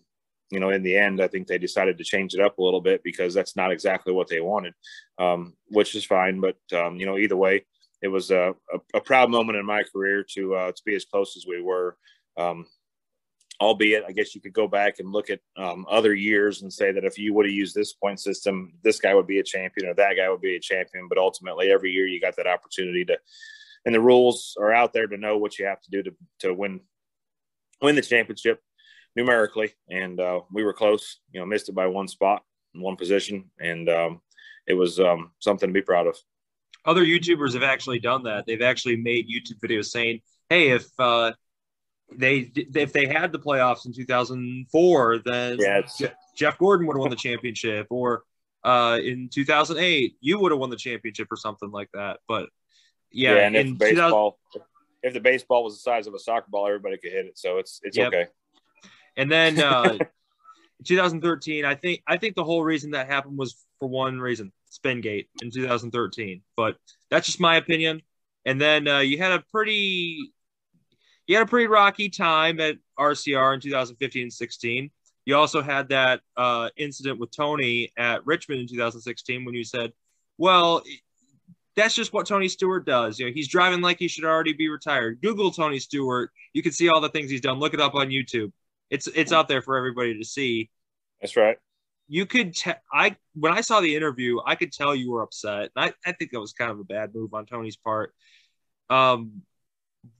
[0.49, 2.81] you know, in the end, I think they decided to change it up a little
[2.81, 4.73] bit because that's not exactly what they wanted,
[5.19, 6.39] um, which is fine.
[6.39, 7.65] But um, you know, either way,
[8.01, 11.05] it was a, a, a proud moment in my career to uh, to be as
[11.05, 11.97] close as we were.
[12.37, 12.65] Um,
[13.59, 16.91] albeit, I guess you could go back and look at um, other years and say
[16.91, 19.87] that if you would have used this point system, this guy would be a champion
[19.87, 21.07] or that guy would be a champion.
[21.07, 23.17] But ultimately, every year you got that opportunity to,
[23.85, 26.53] and the rules are out there to know what you have to do to to
[26.53, 26.81] win
[27.81, 28.61] win the championship
[29.15, 29.73] numerically.
[29.89, 32.43] And uh, we were close, you know, missed it by one spot,
[32.73, 34.21] one position, and um,
[34.67, 36.17] it was um, something to be proud of.
[36.85, 38.45] Other YouTubers have actually done that.
[38.45, 41.33] They've actually made YouTube videos saying, "Hey, if uh,
[42.15, 47.01] they if they had the playoffs in 2004, then it's- Je- Jeff Gordon would have
[47.01, 48.23] won the championship, or
[48.63, 52.49] uh, in 2008, you would have won the championship, or something like that." But
[53.11, 54.39] yeah, Yeah, and if the 2000 baseball,
[55.03, 57.37] if the baseball was the size of a soccer ball, everybody could hit it.
[57.37, 58.07] So it's it's Yep.
[58.07, 58.27] okay.
[59.15, 59.97] And then uh,
[60.83, 65.27] 2013, I think I think the whole reason that happened was for one reason, Spingate
[65.41, 66.41] in 2013.
[66.55, 66.77] But
[67.09, 68.01] that's just my opinion.
[68.45, 70.31] And then uh, you had a pretty
[71.27, 74.89] you had a pretty rocky time at RCR in 2015 and 16.
[75.25, 79.91] You also had that uh, incident with Tony at Richmond in 2016 when you said,
[80.37, 80.83] "Well,
[81.75, 83.19] that's just what Tony Stewart does.
[83.19, 85.19] You know, he's driving like he should already be retired.
[85.21, 86.31] Google Tony Stewart.
[86.53, 87.59] You can see all the things he's done.
[87.59, 88.51] Look it up on YouTube.
[88.89, 90.69] It's it's out there for everybody to see.
[91.21, 91.57] That's right.
[92.07, 95.71] You could te- I when I saw the interview, I could tell you were upset.
[95.75, 98.13] And I, I think that was kind of a bad move on Tony's part.
[98.89, 99.41] Um,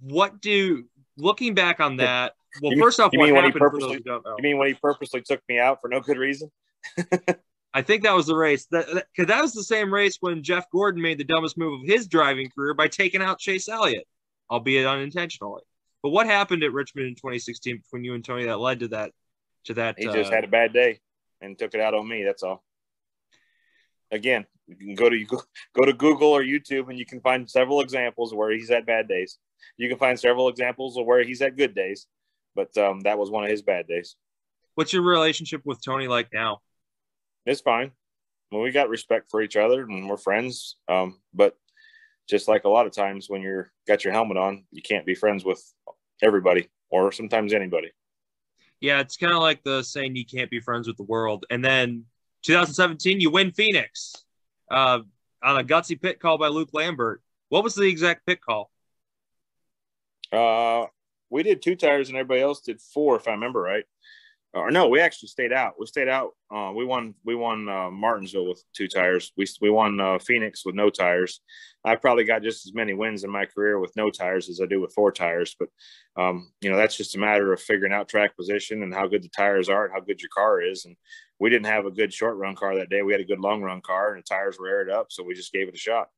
[0.02, 0.86] what do
[1.18, 2.34] looking back on that?
[2.62, 4.36] Well, You first off, you what mean when he purposely- who don't know?
[4.38, 6.52] You mean when he purposely took me out for no good reason?
[7.74, 8.66] I think that was the race.
[8.72, 11.88] That because that was the same race when Jeff Gordon made the dumbest move of
[11.88, 14.08] his driving career by taking out Chase Elliott,
[14.50, 15.62] albeit unintentionally.
[16.02, 19.12] But what happened at Richmond in 2016 between you and Tony that led to that?
[19.66, 19.96] To that?
[20.00, 21.02] He uh, just had a bad day
[21.42, 22.24] and took it out on me.
[22.24, 22.64] That's all.
[24.12, 25.26] Again, you can go to
[25.76, 29.08] go to Google or YouTube and you can find several examples where he's had bad
[29.08, 29.38] days.
[29.78, 32.08] You can find several examples of where he's had good days,
[32.56, 34.16] but um, that was one of his bad days.
[34.76, 36.60] What's your relationship with Tony like now?
[37.46, 37.92] It's fine.
[38.52, 40.78] Well, we got respect for each other and we're friends.
[40.88, 41.58] Um, but
[42.30, 45.16] just like a lot of times when you're got your helmet on, you can't be
[45.16, 45.64] friends with
[46.22, 47.92] everybody or sometimes anybody.
[48.80, 51.46] Yeah, it's kind of like the saying you can't be friends with the world.
[51.50, 52.06] And then
[52.48, 54.24] 2017, you win Phoenix
[54.72, 55.00] uh,
[55.44, 57.22] on a gutsy pit call by Luke Lambert.
[57.50, 58.72] What was the exact pit call?
[60.32, 60.86] Uh,
[61.30, 63.84] we did two tires and everybody else did four, if I remember right.
[64.54, 65.74] or no, we actually stayed out.
[65.78, 66.36] We stayed out.
[66.50, 67.16] Uh, we won.
[67.26, 69.34] We won uh, Martinsville with two tires.
[69.36, 71.42] We we won uh, Phoenix with no tires.
[71.84, 74.66] I probably got just as many wins in my career with no tires as I
[74.66, 75.54] do with four tires.
[75.60, 75.68] But
[76.16, 79.24] um, you know, that's just a matter of figuring out track position and how good
[79.24, 80.86] the tires are and how good your car is.
[80.86, 80.96] And
[81.40, 83.02] we didn't have a good short run car that day.
[83.02, 85.34] We had a good long run car, and the tires were aired up, so we
[85.34, 86.10] just gave it a shot.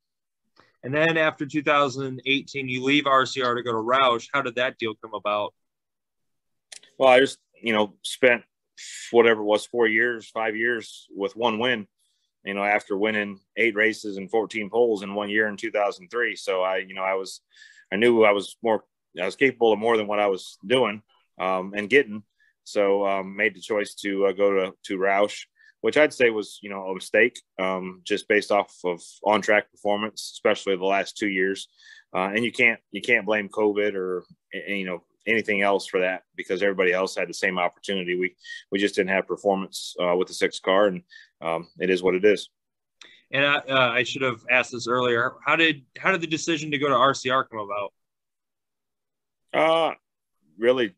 [0.84, 4.28] And then after 2018, you leave RCR to go to Roush.
[4.34, 5.53] How did that deal come about?
[6.97, 8.43] Well, I just you know, spent
[9.11, 11.88] whatever it was, four years, five years with one win,
[12.43, 16.36] you know, after winning eight races and 14 poles in one year in 2003.
[16.36, 17.41] So I, you know, I was,
[17.91, 18.84] I knew I was more,
[19.20, 21.01] I was capable of more than what I was doing
[21.39, 22.24] um, and getting.
[22.72, 25.45] So um, made the choice to uh, go to, to Roush,
[25.82, 29.72] which I'd say was, you know, a mistake um, just based off of on track
[29.72, 31.67] performance, especially the last two years.
[32.13, 36.24] Uh, and you can't, you can't blame COVID or, you know, anything else for that
[36.36, 38.17] because everybody else had the same opportunity.
[38.17, 38.36] We
[38.72, 41.03] we just didn't have performance uh, with the six car, and
[41.41, 42.49] um, it is what it is.
[43.32, 45.34] And I, uh, I should have asked this earlier.
[45.45, 47.93] How did how did the decision to go to RCR come about?
[49.53, 49.93] Uh
[50.57, 50.93] really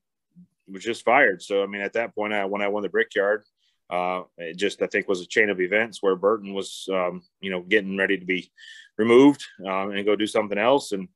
[0.72, 1.42] was just fired.
[1.42, 3.44] So I mean, at that point, I, when I won the Brickyard,
[3.90, 7.52] uh, it just I think was a chain of events where Burton was, um, you
[7.52, 8.52] know, getting ready to be
[8.98, 11.08] removed um, and go do something else, and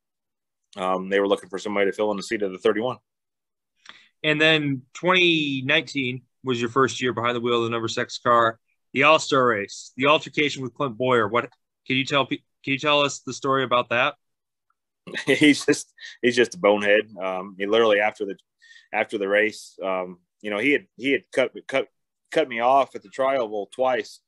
[0.76, 2.98] um, they were looking for somebody to fill in the seat of the 31.
[4.24, 8.60] And then 2019 was your first year behind the wheel of the number six car,
[8.94, 11.28] the All Star race, the altercation with Clint Bowyer.
[11.28, 11.50] What
[11.86, 12.26] can you tell?
[12.26, 14.16] Can you tell us the story about that?
[15.26, 17.16] he's just he's just a bonehead.
[17.22, 18.36] Um, he literally after the
[18.94, 21.88] after the race, um, you know, he had he had cut cut
[22.32, 24.20] cut me off at the tri-oval twice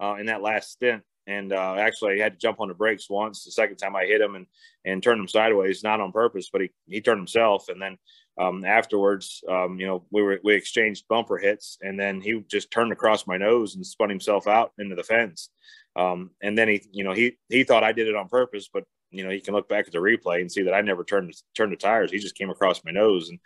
[0.00, 3.10] uh, in that last stint, and uh, actually I had to jump on the brakes
[3.10, 3.44] once.
[3.44, 4.46] The second time I hit him and
[4.84, 7.68] and turned him sideways, not on purpose, but he he turned himself.
[7.68, 7.98] And then
[8.38, 12.70] um, afterwards, um, you know, we were we exchanged bumper hits, and then he just
[12.70, 15.50] turned across my nose and spun himself out into the fence.
[15.96, 18.84] Um, and then he, you know, he he thought I did it on purpose, but
[19.10, 21.34] you know, he can look back at the replay and see that I never turned
[21.56, 22.10] turned the tires.
[22.10, 23.38] He just came across my nose, and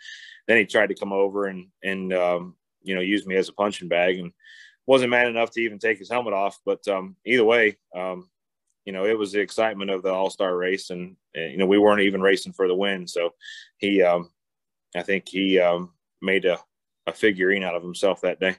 [0.47, 3.53] then he tried to come over and and um, you know use me as a
[3.53, 4.31] punching bag and
[4.85, 6.59] wasn't man enough to even take his helmet off.
[6.65, 8.29] But um, either way, um,
[8.85, 11.67] you know, it was the excitement of the All Star race, and, and, you know
[11.67, 13.07] we weren't even racing for the win.
[13.07, 13.31] So
[13.77, 14.29] he, um,
[14.95, 16.59] I think he um, made a,
[17.07, 18.55] a figurine out of himself that day.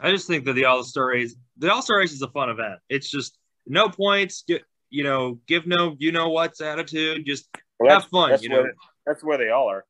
[0.00, 2.50] I just think that the All Star race, the All Star race is a fun
[2.50, 2.80] event.
[2.88, 7.48] It's just no points, get, you know, give no, you know what's attitude, just
[7.78, 8.38] well, have fun.
[8.40, 8.74] You know, where,
[9.06, 9.84] that's where they all are.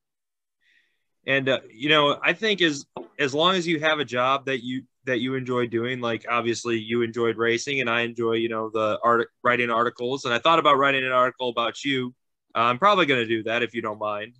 [1.26, 2.86] And uh, you know, I think as
[3.18, 6.00] as long as you have a job that you that you enjoy doing?
[6.00, 10.24] Like obviously you enjoyed racing, and I enjoy you know the art writing articles.
[10.24, 12.14] And I thought about writing an article about you.
[12.54, 14.34] Uh, I'm probably going to do that if you don't mind,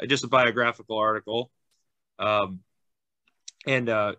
[0.00, 1.50] uh, just a biographical article.
[2.18, 2.60] Um,
[3.66, 4.14] and uh,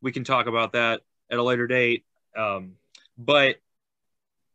[0.00, 2.04] we can talk about that at a later date.
[2.36, 2.72] Um,
[3.16, 3.56] but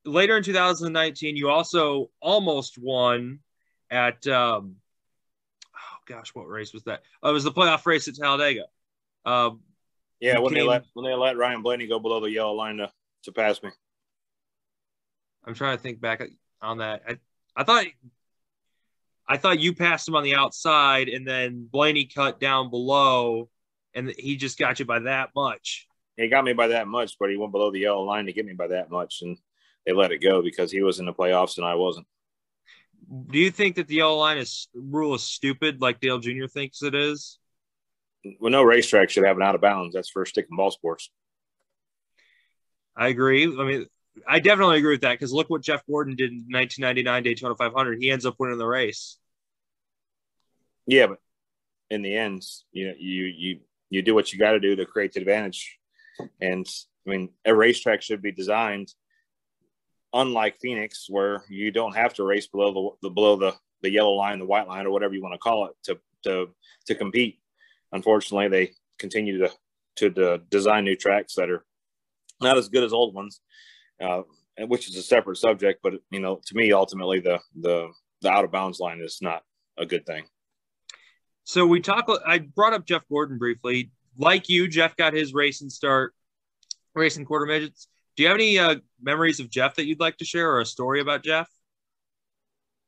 [0.05, 3.39] later in 2019, you also almost won
[3.91, 4.77] at um,
[6.07, 7.01] gosh, what race was that?
[7.21, 8.65] Oh, it was the playoff race at Talladega.
[9.25, 9.61] Um,
[10.19, 12.91] yeah, when they let when they let Ryan Blaney go below the yellow line to,
[13.23, 13.69] to pass me.
[15.45, 16.23] I'm trying to think back
[16.61, 17.01] on that.
[17.07, 17.17] I,
[17.55, 17.85] I thought
[19.27, 23.49] I thought you passed him on the outside and then Blaney cut down below
[23.93, 25.87] and he just got you by that much.
[26.17, 28.45] He got me by that much, but he went below the yellow line to get
[28.45, 29.37] me by that much and
[29.85, 32.07] they let it go because he was in the playoffs and I wasn't.
[33.29, 36.47] Do you think that the yellow line is rule is stupid like Dale Jr.
[36.47, 37.39] thinks it is?
[38.39, 39.93] well, no racetrack should have an out of bounds.
[39.93, 41.09] That's for stick and ball sports.
[42.95, 43.45] I agree.
[43.45, 43.85] I mean,
[44.27, 47.99] I definitely agree with that because look what Jeff Gordon did in 1999 Daytona 500.
[47.99, 49.17] He ends up winning the race.
[50.85, 51.17] Yeah, but
[51.89, 54.85] in the end, you know, you you you do what you got to do to
[54.85, 55.77] create the advantage.
[56.39, 56.67] And
[57.07, 58.93] I mean, a racetrack should be designed
[60.13, 64.13] unlike Phoenix, where you don't have to race below the, the below the the yellow
[64.13, 66.49] line, the white line, or whatever you want to call it to to
[66.85, 67.39] to compete
[67.93, 69.51] unfortunately, they continue to
[69.95, 71.63] to design new tracks that are
[72.41, 73.39] not as good as old ones,
[74.01, 74.23] uh,
[74.57, 75.81] which is a separate subject.
[75.83, 77.87] But you know, to me, ultimately, the the
[78.21, 79.43] the out of bounds line is not
[79.77, 80.25] a good thing.
[81.45, 82.09] So we talk.
[82.25, 83.91] I brought up Jeff Gordon briefly.
[84.17, 86.13] Like you, Jeff got his racing start
[86.95, 87.87] racing quarter midgets.
[88.15, 90.65] Do you have any uh, memories of Jeff that you'd like to share, or a
[90.65, 91.49] story about Jeff?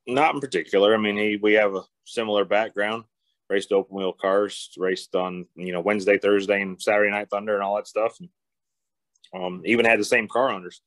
[0.08, 0.94] Not in particular.
[0.94, 3.06] I mean, he we have a similar background
[3.50, 7.64] raced open wheel cars, raced on you know Wednesday, Thursday, and Saturday Night Thunder and
[7.64, 8.18] all that stuff.
[8.20, 8.30] And,
[9.34, 10.82] um, even had the same car owners.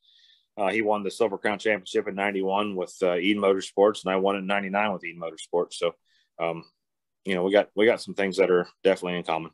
[0.57, 4.16] Uh, he won the Silver Crown Championship in '91 with uh, Eden Motorsports, and I
[4.16, 5.74] won in '99 with Eden Motorsports.
[5.74, 5.93] So,
[6.39, 6.64] um,
[7.24, 9.51] you know, we got we got some things that are definitely in common.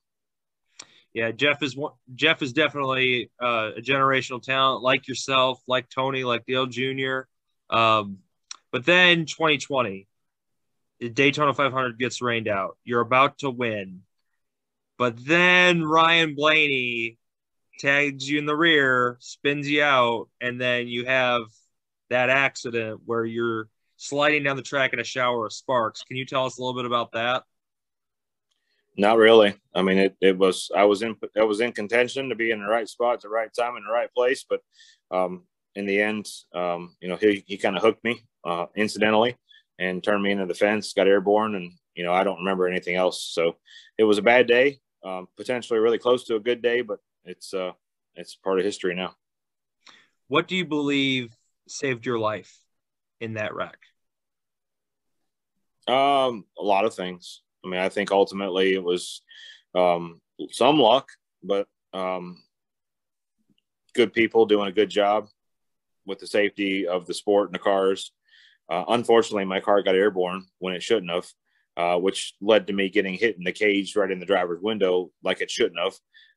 [1.14, 1.92] Yeah, Jeff is one.
[2.14, 7.20] Jeff is definitely uh, a generational talent, like yourself, like Tony, like Dale Jr.
[7.70, 8.18] Um,
[8.72, 10.08] but then 2020,
[10.98, 12.76] the Daytona 500 gets rained out.
[12.82, 14.02] You're about to win,
[14.98, 17.16] but then Ryan Blaney
[17.78, 21.42] tags you in the rear, spins you out, and then you have
[22.10, 26.02] that accident where you're sliding down the track in a shower of sparks.
[26.02, 27.44] Can you tell us a little bit about that?
[28.96, 29.54] Not really.
[29.74, 32.60] I mean, it, it was I was in I was in contention to be in
[32.60, 34.60] the right spot at the right time in the right place, but
[35.10, 39.36] um, in the end, um, you know, he he kind of hooked me uh, incidentally
[39.78, 42.94] and turned me into the fence, got airborne, and you know I don't remember anything
[42.94, 43.30] else.
[43.32, 43.56] So
[43.98, 47.52] it was a bad day, um, potentially really close to a good day, but it's
[47.52, 47.72] uh,
[48.14, 49.16] it's part of history now.
[50.28, 51.36] What do you believe
[51.66, 52.56] saved your life
[53.20, 53.78] in that wreck?
[55.86, 57.42] Um, a lot of things.
[57.64, 59.22] I mean, I think ultimately it was
[59.74, 61.08] um, some luck,
[61.42, 62.42] but um,
[63.94, 65.28] good people doing a good job
[66.06, 68.12] with the safety of the sport and the cars.
[68.68, 71.26] Uh, unfortunately, my car got airborne when it shouldn't have,
[71.76, 75.10] uh, which led to me getting hit in the cage right in the driver's window
[75.22, 75.94] like it shouldn't have.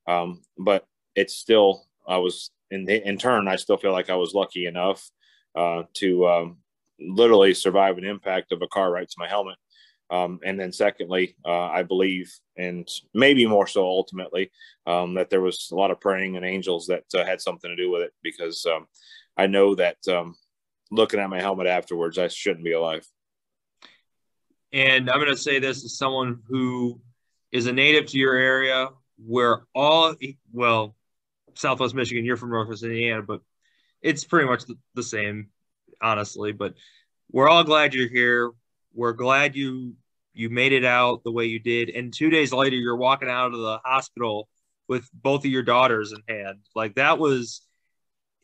[0.07, 4.15] Um, but it's still, I was in the, in turn, I still feel like I
[4.15, 5.09] was lucky enough
[5.55, 6.57] uh, to um,
[6.99, 9.57] literally survive an impact of a car right to my helmet.
[10.09, 14.51] Um, and then, secondly, uh, I believe, and maybe more so ultimately,
[14.85, 17.75] um, that there was a lot of praying and angels that uh, had something to
[17.75, 18.87] do with it because um,
[19.35, 20.35] I know that um,
[20.91, 23.05] looking at my helmet afterwards, I shouldn't be alive.
[24.71, 27.01] And I'm going to say this as someone who
[27.51, 30.15] is a native to your area, where all,
[30.51, 30.95] well,
[31.55, 33.41] Southwest Michigan, you're from Northwest Indiana, but
[34.01, 35.49] it's pretty much the, the same,
[36.01, 36.51] honestly.
[36.51, 36.75] But
[37.31, 38.51] we're all glad you're here
[38.97, 39.93] we're glad you
[40.33, 41.89] you made it out the way you did.
[41.89, 44.49] And two days later, you're walking out of the hospital
[44.87, 46.59] with both of your daughters in hand.
[46.75, 47.61] Like that was,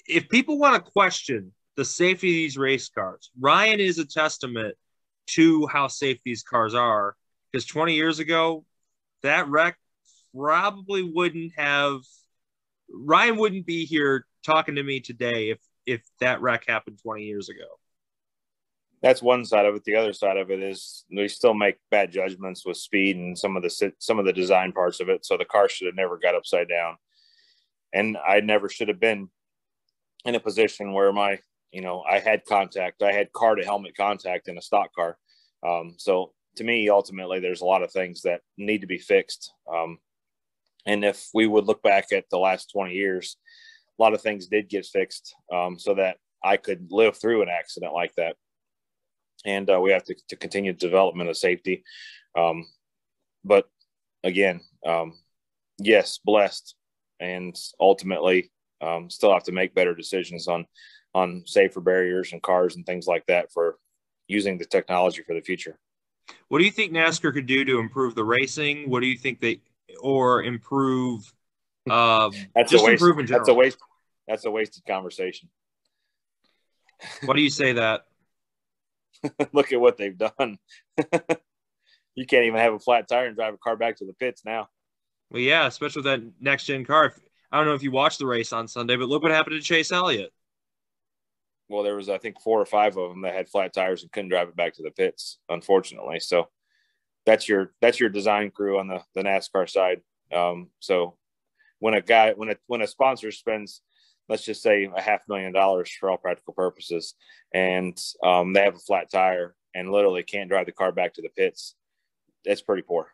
[0.07, 4.75] if people want to question the safety of these race cars, Ryan is a testament
[5.31, 7.15] to how safe these cars are.
[7.51, 8.65] Because 20 years ago,
[9.21, 9.77] that wreck
[10.35, 11.99] probably wouldn't have,
[12.91, 17.49] Ryan wouldn't be here talking to me today if if that wreck happened 20 years
[17.49, 17.65] ago
[19.03, 19.83] that's one side of it.
[19.83, 23.57] The other side of it is we still make bad judgments with speed and some
[23.57, 25.25] of the some of the design parts of it.
[25.25, 26.95] So the car should have never got upside down,
[27.93, 29.29] and I never should have been
[30.23, 31.39] in a position where my
[31.73, 33.03] you know I had contact.
[33.03, 35.17] I had car to helmet contact in a stock car.
[35.67, 39.51] Um, so to me, ultimately, there's a lot of things that need to be fixed.
[39.71, 39.97] Um,
[40.85, 43.37] and if we would look back at the last 20 years,
[43.99, 47.49] a lot of things did get fixed um, so that I could live through an
[47.49, 48.35] accident like that
[49.45, 51.83] and uh, we have to, to continue development of safety.
[52.37, 52.65] Um,
[53.43, 53.69] but
[54.23, 55.13] again, um,
[55.77, 56.75] yes, blessed,
[57.19, 60.65] and ultimately um, still have to make better decisions on
[61.15, 63.77] on safer barriers and cars and things like that for
[64.27, 65.77] using the technology for the future.
[66.47, 68.89] What do you think NASCAR could do to improve the racing?
[68.89, 69.61] What do you think they
[70.01, 71.31] or improve?
[71.89, 73.45] Um, that's just a waste, improve in general.
[73.45, 73.77] That's a waste.
[74.27, 75.49] That's a wasted conversation.
[77.25, 78.05] Why do you say that?
[79.53, 80.57] look at what they've done.
[82.15, 84.43] you can't even have a flat tire and drive a car back to the pits
[84.45, 84.69] now.
[85.29, 87.13] Well, yeah, especially with that next gen car.
[87.51, 89.61] I don't know if you watched the race on Sunday, but look what happened to
[89.61, 90.31] Chase Elliott.
[91.69, 94.11] Well, there was I think four or five of them that had flat tires and
[94.11, 96.19] couldn't drive it back to the pits, unfortunately.
[96.19, 96.49] So
[97.25, 100.01] that's your that's your design crew on the the NASCAR side.
[100.31, 101.17] Um, so
[101.79, 103.81] when a guy when a when a sponsor spends
[104.29, 107.15] let's just say a half million dollars for all practical purposes,
[107.53, 111.21] and um, they have a flat tire and literally can't drive the car back to
[111.21, 111.75] the pits.
[112.45, 113.07] That's pretty poor.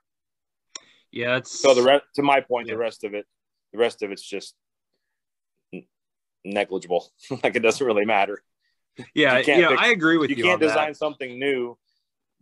[1.11, 2.05] Yeah, it's so the rest.
[2.15, 2.73] To my point, yeah.
[2.73, 3.25] the rest of it,
[3.73, 4.55] the rest of it's just
[6.45, 7.11] negligible.
[7.43, 8.43] like it doesn't really matter.
[9.13, 10.35] Yeah, yeah, I agree with you.
[10.35, 10.97] You can't design that.
[10.97, 11.77] something new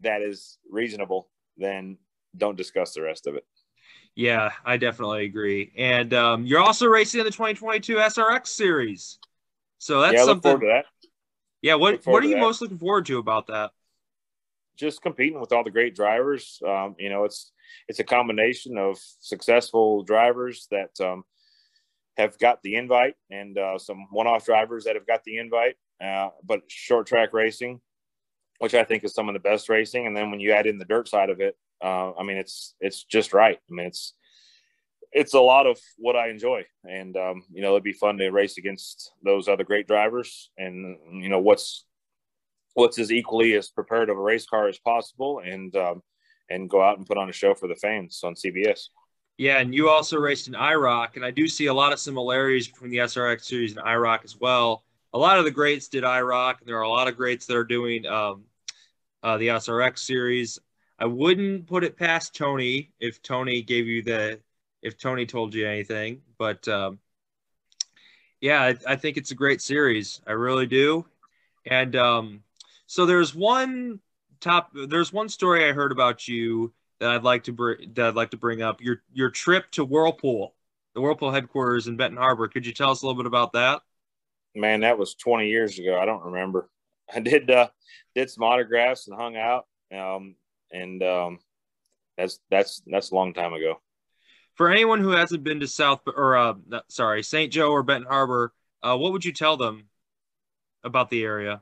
[0.02, 1.30] that is reasonable.
[1.58, 1.98] Then
[2.36, 3.46] don't discuss the rest of it.
[4.18, 5.72] Yeah, I definitely agree.
[5.78, 9.20] And um, you're also racing in the 2022 SRX series.
[9.78, 10.58] So that's yeah, something.
[10.62, 10.86] that.
[11.62, 12.42] Yeah, what what are you that.
[12.42, 13.70] most looking forward to about that?
[14.76, 16.60] Just competing with all the great drivers.
[16.68, 17.52] Um, you know, it's
[17.88, 21.24] it's a combination of successful drivers that um,
[22.18, 25.76] have got the invite and uh, some one-off drivers that have got the invite.
[26.04, 27.82] Uh, but short track racing,
[28.58, 30.80] which I think is some of the best racing, and then when you add in
[30.80, 33.58] the dirt side of it, uh, I mean, it's it's just right.
[33.58, 34.14] I mean, it's
[35.12, 38.30] it's a lot of what I enjoy, and um, you know, it'd be fun to
[38.30, 41.86] race against those other great drivers, and you know, what's
[42.74, 46.02] what's as equally as prepared of a race car as possible, and um,
[46.50, 48.90] and go out and put on a show for the fans on CBS.
[49.38, 52.68] Yeah, and you also raced in IROC, and I do see a lot of similarities
[52.68, 54.84] between the SRX series and IROC as well.
[55.14, 57.56] A lot of the greats did IROC, and there are a lot of greats that
[57.56, 58.46] are doing um,
[59.22, 60.60] uh, the SRX series.
[61.00, 64.40] I wouldn't put it past Tony if Tony gave you the
[64.82, 67.00] if Tony told you anything, but um,
[68.42, 70.22] yeah, I, I, think it's a great series.
[70.28, 71.06] I really do.
[71.66, 72.44] And um,
[72.86, 74.00] so there's one
[74.40, 74.72] top.
[74.74, 78.32] There's one story I heard about you that I'd like to bring that I'd like
[78.32, 78.82] to bring up.
[78.82, 80.54] Your your trip to Whirlpool,
[80.94, 82.48] the Whirlpool headquarters in Benton Harbor.
[82.48, 83.82] Could you tell us a little bit about that?
[84.56, 86.00] Man, that was 20 years ago.
[86.00, 86.70] I don't remember.
[87.14, 87.70] I did uh,
[88.16, 89.66] did some autographs and hung out.
[89.94, 90.36] Um,
[90.72, 91.40] and um,
[92.18, 93.80] that's that's that's a long time ago.
[94.56, 96.56] For anyone who hasn't been to South or uh,
[96.90, 97.52] sorry St.
[97.52, 99.88] Joe or Benton Harbor, uh, what would you tell them
[100.84, 101.62] about the area?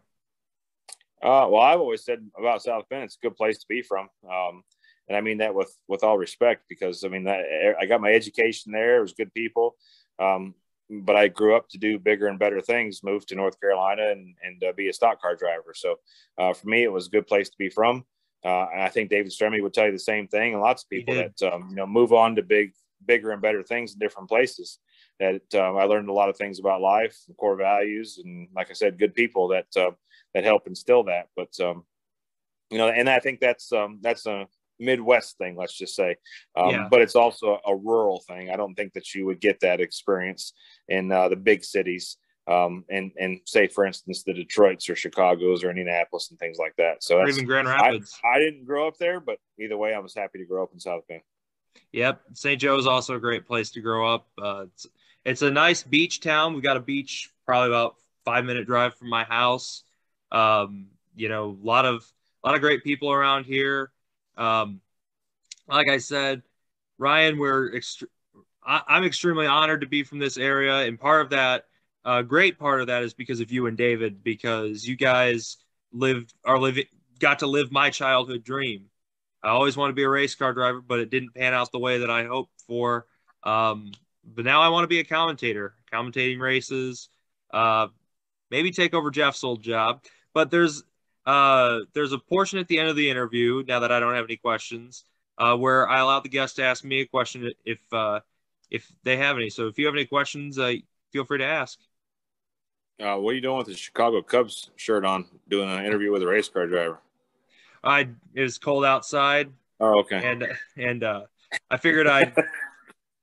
[1.21, 4.09] Uh, well, I've always said about South Bend, it's a good place to be from,
[4.29, 4.63] um,
[5.07, 8.11] and I mean that with with all respect because I mean that I got my
[8.11, 8.97] education there.
[8.97, 9.75] It was good people,
[10.19, 10.53] um,
[10.89, 13.03] but I grew up to do bigger and better things.
[13.03, 15.73] Moved to North Carolina and and uh, be a stock car driver.
[15.73, 15.95] So
[16.37, 18.05] uh, for me, it was a good place to be from.
[18.45, 20.89] Uh, and I think David Stremme would tell you the same thing, and lots of
[20.89, 22.73] people that um, you know move on to big,
[23.03, 24.77] bigger and better things in different places.
[25.19, 28.73] That um, I learned a lot of things about life, core values, and like I
[28.73, 29.91] said, good people that uh,
[30.33, 31.29] that help instill that.
[31.35, 31.85] But um,
[32.69, 34.47] you know, and I think that's um, that's a
[34.79, 36.17] Midwest thing, let's just say.
[36.55, 36.87] Um, yeah.
[36.89, 38.51] But it's also a rural thing.
[38.51, 40.53] I don't think that you would get that experience
[40.87, 42.17] in uh, the big cities
[42.47, 46.75] um, and and say for instance the Detroits or Chicago's or Indianapolis and things like
[46.77, 47.03] that.
[47.03, 48.19] So or even Grand Rapids.
[48.23, 50.71] I, I, didn't grow up there, but either way, I was happy to grow up
[50.73, 51.21] in South Bend.
[51.91, 52.61] Yep, St.
[52.61, 54.27] Joe is also a great place to grow up.
[54.41, 54.87] Uh, it's
[55.23, 56.53] it's a nice beach town.
[56.53, 59.83] We've got a beach probably about five minute drive from my house.
[60.31, 62.05] Um, you know, a lot of
[62.43, 63.91] a lot of great people around here.
[64.37, 64.81] Um,
[65.67, 66.43] like I said,
[66.99, 68.03] Ryan, we're ext-
[68.63, 71.65] I, I'm extremely honored to be from this area, and part of that
[72.05, 75.57] a great part of that is because of you and David, because you guys
[75.91, 76.85] lived are living
[77.19, 78.85] got to live my childhood dream.
[79.43, 81.79] I always wanted to be a race car driver, but it didn't pan out the
[81.79, 83.05] way that I hoped for.
[83.43, 83.91] Um,
[84.23, 87.09] but now I want to be a commentator, commentating races,
[87.53, 87.87] uh,
[88.49, 90.03] maybe take over Jeff's old job.
[90.33, 90.83] But there's
[91.25, 94.25] uh, there's a portion at the end of the interview now that I don't have
[94.25, 95.05] any questions
[95.37, 98.19] uh, where I allow the guest to ask me a question if uh,
[98.69, 99.49] if they have any.
[99.49, 100.73] So if you have any questions, uh,
[101.11, 101.79] feel free to ask.
[102.99, 105.25] Uh, what are you doing with the Chicago Cubs shirt on?
[105.49, 106.99] Doing an interview with a race car driver.
[107.83, 109.51] I it was cold outside.
[109.79, 110.21] Oh, okay.
[110.23, 111.21] And and uh,
[111.69, 112.33] I figured I'd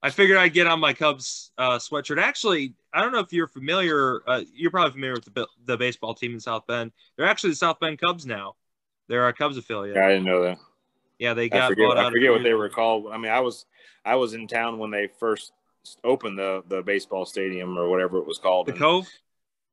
[0.02, 2.20] I figured I'd get on my Cubs uh, sweatshirt.
[2.20, 4.22] Actually, I don't know if you're familiar.
[4.26, 6.92] Uh, you're probably familiar with the the baseball team in South Bend.
[7.16, 8.54] They're actually the South Bend Cubs now.
[9.08, 9.96] They're a Cubs affiliate.
[9.96, 10.58] Yeah, I didn't know that.
[11.18, 11.62] Yeah, they got.
[11.62, 13.06] I forget, I forget what they were called.
[13.12, 13.66] I mean, I was
[14.04, 15.52] I was in town when they first
[16.04, 18.66] opened the the baseball stadium or whatever it was called.
[18.66, 19.08] The and, Cove.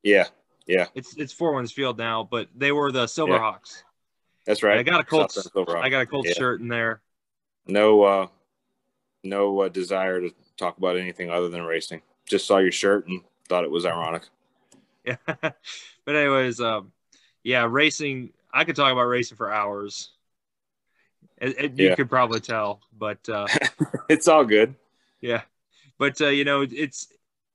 [0.03, 0.25] Yeah,
[0.67, 0.87] yeah.
[0.95, 3.77] It's it's Four Winds Field now, but they were the Silverhawks.
[3.77, 3.83] Yeah.
[4.45, 4.79] That's right.
[4.79, 5.47] I got a Colts.
[5.55, 6.35] I got a Colts yeah.
[6.35, 7.01] shirt in there.
[7.67, 8.27] No, uh,
[9.23, 12.01] no uh, desire to talk about anything other than racing.
[12.27, 14.23] Just saw your shirt and thought it was ironic.
[15.05, 16.91] Yeah, but anyways, um,
[17.43, 18.31] yeah, racing.
[18.51, 20.11] I could talk about racing for hours.
[21.37, 21.89] It, it, yeah.
[21.91, 23.47] You could probably tell, but uh,
[24.09, 24.75] it's all good.
[25.21, 25.41] Yeah,
[25.97, 27.07] but uh, you know, it's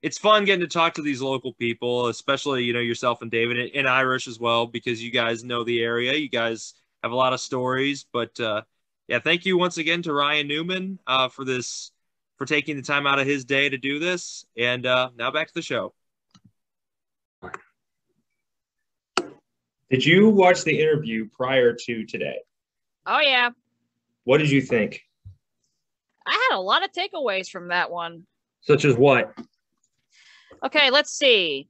[0.04, 3.70] it's fun getting to talk to these local people, especially you know yourself and David
[3.74, 6.12] and Irish as well, because you guys know the area.
[6.12, 8.60] You guys have a lot of stories, but uh,
[9.08, 11.90] yeah, thank you once again to Ryan Newman uh, for this
[12.36, 14.44] for taking the time out of his day to do this.
[14.58, 15.94] And uh, now back to the show.
[19.90, 22.40] Did you watch the interview prior to today?
[23.06, 23.50] Oh yeah.
[24.24, 25.00] What did you think?
[26.26, 28.26] I had a lot of takeaways from that one.
[28.60, 29.34] Such as what?
[30.64, 31.68] Okay, let's see.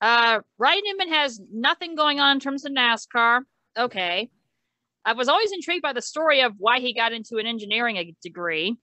[0.00, 3.40] Uh, Ryan Newman has nothing going on in terms of NASCAR.
[3.78, 4.28] Okay.
[5.04, 8.76] I was always intrigued by the story of why he got into an engineering degree.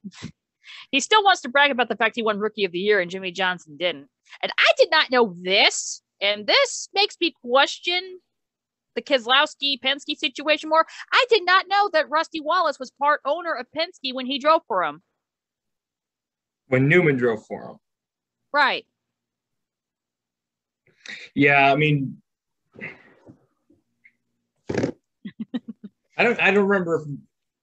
[0.92, 3.12] he still wants to brag about the fact he won Rookie of the Year and
[3.12, 4.08] Jimmie Johnson didn't.
[4.42, 6.02] And I did not know this.
[6.22, 8.20] And this makes me question
[8.96, 10.86] the Keselowski Penske situation more.
[11.12, 14.62] I did not know that Rusty Wallace was part owner of Penske when he drove
[14.68, 15.02] for him.
[16.68, 17.78] When Newman drove for him.
[18.54, 18.86] Right.
[21.36, 22.22] Yeah, I mean,
[26.18, 27.06] I don't, I don't remember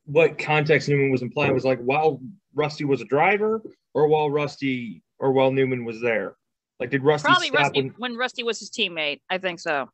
[0.05, 1.51] what context Newman was implying.
[1.51, 2.21] It was like while
[2.55, 3.63] Rusty was a driver,
[3.95, 6.37] or while Rusty, or while Newman was there.
[6.81, 9.21] Like, did Rusty probably Rusty when, when Rusty was his teammate?
[9.29, 9.91] I think so.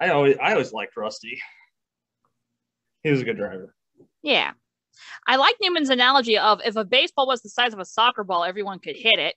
[0.00, 1.40] I always, I always liked Rusty.
[3.02, 3.74] He was a good driver.
[4.22, 4.52] Yeah.
[5.26, 8.44] I like Newman's analogy of if a baseball was the size of a soccer ball,
[8.44, 9.34] everyone could hit it.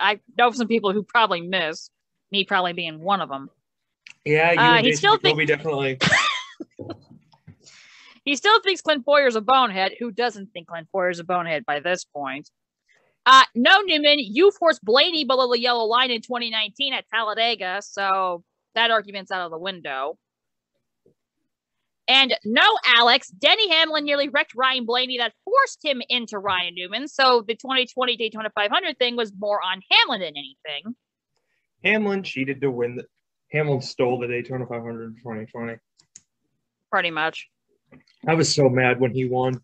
[0.00, 1.90] I know some people who probably miss,
[2.32, 3.50] me probably being one of them.
[4.24, 5.98] Yeah, you Uh, he still Jacoby definitely.
[8.24, 9.94] He still thinks Clint Bowyer's a bonehead.
[9.98, 12.50] Who doesn't think Clint Bowyer's a bonehead by this point?
[13.26, 18.44] Uh, no, Newman, you forced Blaney below the yellow line in 2019 at Talladega, so
[18.74, 20.18] that argument's out of the window.
[22.10, 25.18] And no, Alex, Denny Hamlin nearly wrecked Ryan Blaney.
[25.18, 27.06] That forced him into Ryan Newman.
[27.06, 30.96] So the 2020 Daytona 500 thing was more on Hamlin than anything.
[31.84, 32.96] Hamlin cheated to win.
[32.96, 33.04] The,
[33.52, 35.76] Hamlin stole the Daytona 500 in 2020.
[36.90, 37.48] Pretty much.
[38.26, 39.60] I was so mad when he won.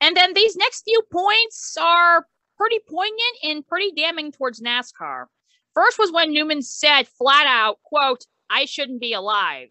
[0.00, 2.26] And then these next few points are
[2.56, 5.26] pretty poignant and pretty damning towards NASCAR.
[5.74, 9.68] First was when Newman said flat out, quote, I shouldn't be alive.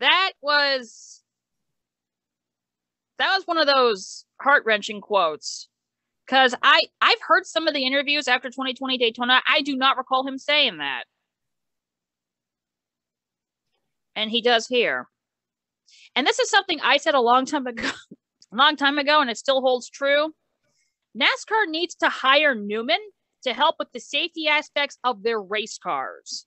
[0.00, 1.22] That was
[3.18, 5.68] that was one of those heart-wrenching quotes.
[6.28, 9.42] Cause I I've heard some of the interviews after 2020 Daytona.
[9.46, 11.04] I do not recall him saying that.
[14.16, 15.08] And he does here.
[16.16, 17.90] And this is something I said a long time ago
[18.52, 20.32] a long time ago, and it still holds true.
[21.16, 23.00] NASCAR needs to hire Newman
[23.42, 26.46] to help with the safety aspects of their race cars.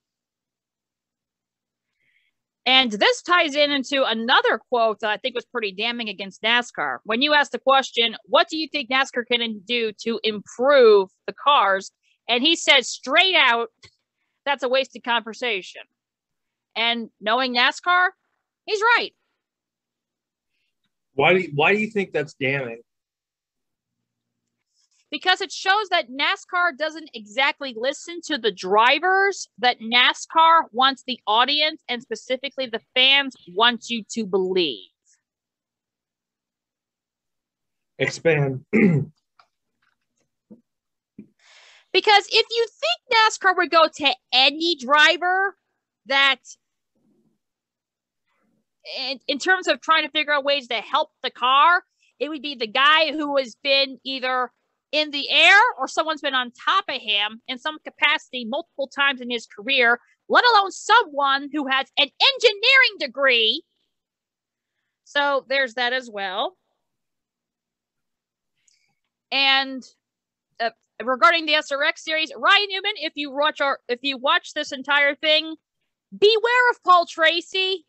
[2.66, 7.00] And this ties in into another quote that I think was pretty damning against NASCAR.
[7.04, 11.34] When you asked the question, what do you think NASCAR can do to improve the
[11.34, 11.92] cars?
[12.30, 13.68] And he said straight out,
[14.46, 15.82] that's a wasted conversation.
[16.76, 18.10] And knowing NASCAR,
[18.66, 19.12] he's right.
[21.16, 22.82] Why do you, why do you think that's damning?
[25.14, 31.20] Because it shows that NASCAR doesn't exactly listen to the drivers, that NASCAR wants the
[31.28, 34.90] audience and specifically the fans want you to believe.
[38.00, 38.66] Expand.
[41.94, 45.56] Because if you think NASCAR would go to any driver
[46.08, 46.40] that,
[48.98, 51.84] in, in terms of trying to figure out ways to help the car,
[52.20, 54.50] it would be the guy who has been either
[54.94, 59.20] in the air or someone's been on top of him in some capacity multiple times
[59.20, 63.64] in his career, let alone someone who has an engineering degree.
[65.04, 66.56] So there's that as well.
[69.32, 69.84] And
[70.60, 70.70] uh,
[71.04, 75.16] regarding the SRX series, Ryan Newman, if you watch our if you watch this entire
[75.16, 75.56] thing,
[76.16, 77.84] beware of Paul Tracy.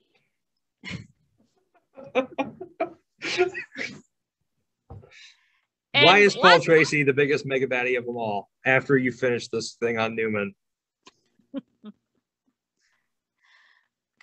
[5.95, 8.51] Why is Paul Tracy the biggest mega baddie of them all?
[8.67, 10.55] After you finish this thing on Newman,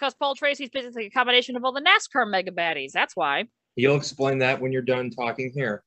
[0.01, 2.91] because Paul Tracy's basically a combination of all the NASCAR mega baddies.
[2.91, 3.45] That's why.
[3.75, 5.83] you'll explain that when you're done talking here.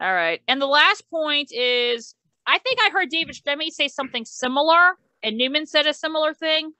[0.00, 0.40] All right.
[0.48, 2.14] And the last point is
[2.46, 6.72] I think I heard David Stremme say something similar, and Newman said a similar thing.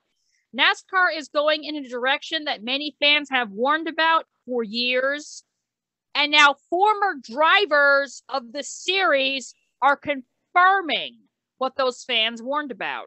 [0.57, 5.45] NASCAR is going in a direction that many fans have warned about for years.
[6.15, 11.17] And now former drivers of the series are confirming
[11.59, 13.07] what those fans warned about.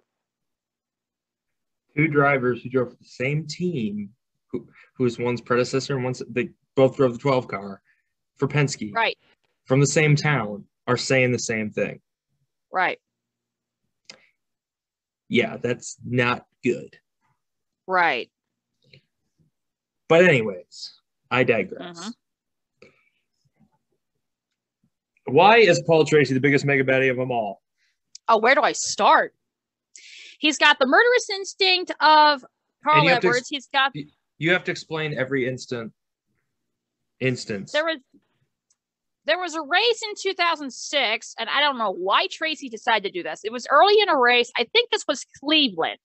[1.96, 4.10] Two drivers who drove for the same team,
[4.52, 7.82] who who's one's predecessor and one's they both drove the 12 car
[8.38, 9.18] for Penske Right,
[9.66, 12.02] from the same town are saying the same thing.
[12.72, 13.00] right,
[15.30, 16.98] Yeah, that's not good.
[17.86, 18.30] right.
[20.10, 21.00] But anyways,
[21.32, 22.00] I digress.
[22.00, 22.14] Mhm.
[25.34, 27.64] Why is Paul Tracy the biggest mega baddie of them all?
[28.30, 29.34] Oh, where do I start?
[30.38, 32.46] He's got the murderous instinct of
[32.84, 33.50] Carl you have to Edwards.
[33.50, 33.94] He's got
[34.38, 35.92] You have to explain every instant
[37.20, 37.72] instance.
[37.72, 37.98] there was
[39.26, 43.24] there was a race in 2006 and i don't know why tracy decided to do
[43.24, 45.98] this it was early in a race i think this was cleveland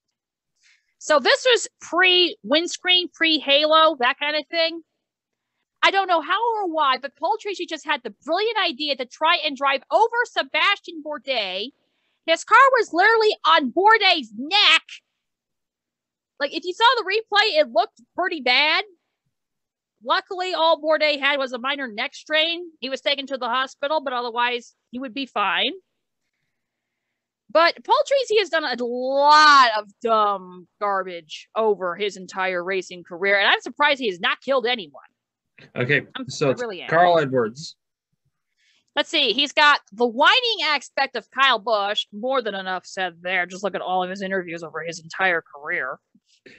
[0.99, 4.83] so this was pre windscreen pre halo that kind of thing
[5.83, 9.07] i don't know how or why but paul tracy just had the brilliant idea to
[9.07, 11.69] try and drive over sebastian bourdais
[12.27, 14.83] his car was literally on bourdais neck
[16.41, 18.85] like if you saw the replay it looked pretty bad
[20.05, 22.71] Luckily, all Bourdais had was a minor neck strain.
[22.81, 25.73] He was taken to the hospital, but otherwise, he would be fine.
[27.51, 33.39] But Paul Tracy has done a lot of dumb garbage over his entire racing career,
[33.39, 35.03] and I'm surprised he has not killed anyone.
[35.77, 36.85] Okay, I'm- so it's really.
[36.89, 37.77] Carl Edwards.
[38.97, 39.33] Let's see.
[39.33, 42.07] He's got the whining aspect of Kyle Busch.
[42.13, 43.47] More than enough said there.
[43.47, 45.99] Just look at all of his interviews over his entire career.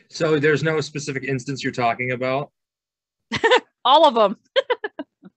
[0.09, 2.51] So there's no specific instance you're talking about.
[3.85, 4.37] All of them.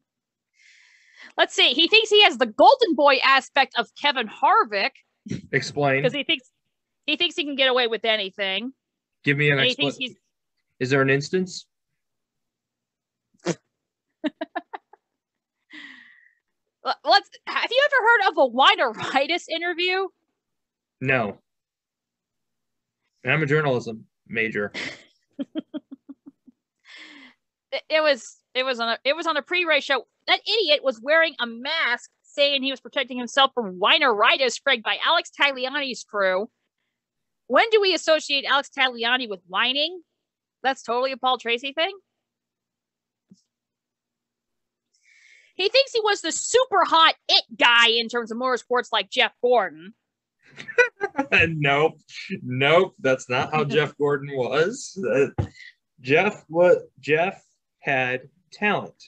[1.36, 1.72] Let's see.
[1.72, 4.90] He thinks he has the golden boy aspect of Kevin Harvick
[5.52, 6.02] Explain.
[6.02, 6.50] because he thinks
[7.06, 8.72] he thinks he can get away with anything.
[9.24, 10.14] Give me an explanation.
[10.78, 11.66] Is there an instance?
[17.04, 20.08] Let's have you ever heard of a wineritis interview?
[21.00, 21.38] No.
[23.24, 24.72] And I'm a journalism major.
[27.72, 30.04] It, it was it was on a it was on a pre-race show.
[30.26, 34.98] That idiot was wearing a mask saying he was protecting himself from wineritis spread by
[35.04, 36.48] Alex Tagliani's crew.
[37.46, 40.02] When do we associate Alex Tagliani with whining?
[40.62, 41.92] That's totally a Paul Tracy thing.
[45.54, 49.32] He thinks he was the super hot it guy in terms of motorsports like Jeff
[49.42, 49.94] Gordon.
[51.32, 51.98] nope.
[52.42, 52.94] Nope.
[52.98, 54.98] That's not how Jeff Gordon was.
[55.12, 55.44] Uh,
[56.00, 57.42] Jeff what Jeff
[57.80, 59.02] had talent.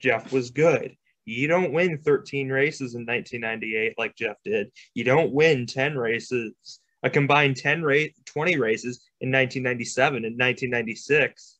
[0.00, 0.96] Jeff was good.
[1.24, 4.70] You don't win 13 races in 1998 like Jeff did.
[4.94, 11.58] You don't win 10 races, a combined 10 race, 20 races in 1997 and 1996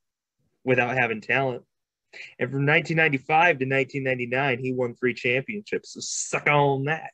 [0.64, 1.64] without having talent.
[2.38, 5.94] And from 1995 to 1999, he won three championships.
[5.94, 7.12] So suck on that.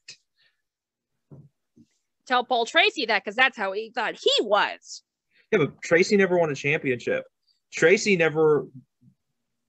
[2.26, 5.02] Tell Paul Tracy that because that's how he thought he was.
[5.50, 7.24] Yeah, but Tracy never won a championship.
[7.72, 8.66] Tracy never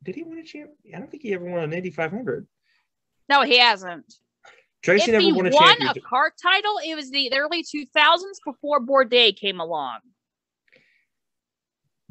[0.04, 0.72] did he win a champ?
[0.94, 2.46] I don't think he ever won an Indy 500.
[3.30, 4.14] No, he hasn't.
[4.84, 6.04] Tracy if he never won a won a championship.
[6.04, 10.00] CART title, it was the early 2000s before Bourdais came along.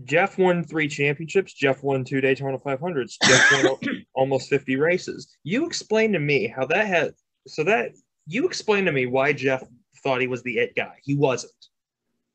[0.05, 1.53] Jeff won three championships.
[1.53, 3.17] Jeff won two Daytona 500s.
[3.25, 5.37] Jeff won almost 50 races.
[5.45, 7.15] You explain to me how that had
[7.47, 7.93] so that
[8.27, 9.63] you explain to me why Jeff
[10.03, 10.97] thought he was the it guy.
[11.03, 11.53] He wasn't.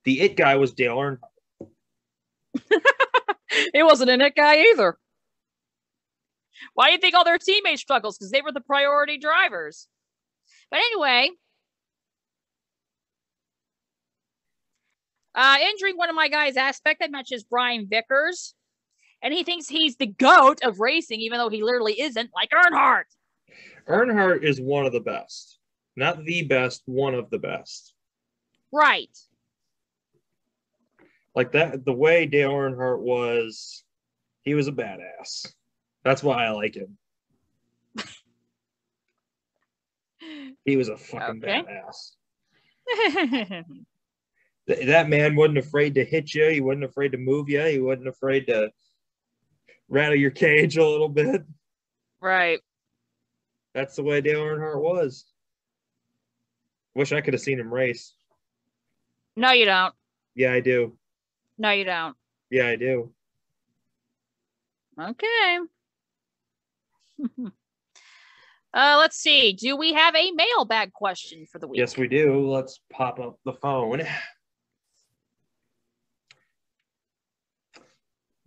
[0.06, 1.20] The it guy was Dale Earnhardt.
[3.74, 4.98] he wasn't an it guy either.
[6.74, 8.18] Why do you think all their teammates struggles?
[8.18, 9.88] Because they were the priority drivers.
[10.70, 11.30] But anyway,
[15.38, 18.56] uh, injuring one of my guys' aspect mentioned is Brian Vickers.
[19.22, 23.04] And he thinks he's the goat of racing, even though he literally isn't, like Earnhardt.
[23.88, 25.60] Earnhardt is one of the best.
[25.96, 27.94] Not the best, one of the best.
[28.72, 29.16] Right.
[31.36, 33.84] like that the way Dale Earnhardt was,
[34.44, 35.54] he was a badass.
[36.04, 36.98] That's why I like him.
[40.66, 41.64] He was a fucking Okay.
[41.64, 42.12] badass.
[44.68, 46.50] Th- that man wasn't afraid to hit you.
[46.50, 47.62] He wasn't afraid to move you.
[47.64, 48.70] He wasn't afraid to
[49.90, 51.44] rattle your cage a little bit.
[52.22, 52.60] right.
[53.74, 55.26] That's the way Dale Earnhardt was.
[56.96, 58.16] Wish I could have seen him race.
[59.36, 59.94] No, you don't.
[60.34, 60.98] Yeah, I do.
[61.60, 62.16] No, you don't.
[62.50, 63.12] Yeah, I do.
[65.00, 65.60] Okay.
[68.74, 69.54] uh, let's see.
[69.54, 71.78] Do we have a mailbag question for the week?
[71.78, 72.50] Yes, we do.
[72.50, 74.02] Let's pop up the phone.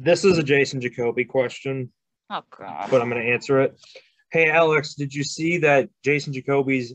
[0.02, 1.92] This is a Jason Jacoby question,
[2.30, 2.88] Oh God.
[2.90, 3.78] but I'm going to answer it.
[4.32, 6.94] Hey, Alex, did you see that Jason Jacoby's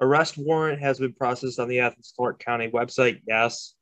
[0.00, 3.20] arrest warrant has been processed on the Athens Clarke County website?
[3.26, 3.74] Yes.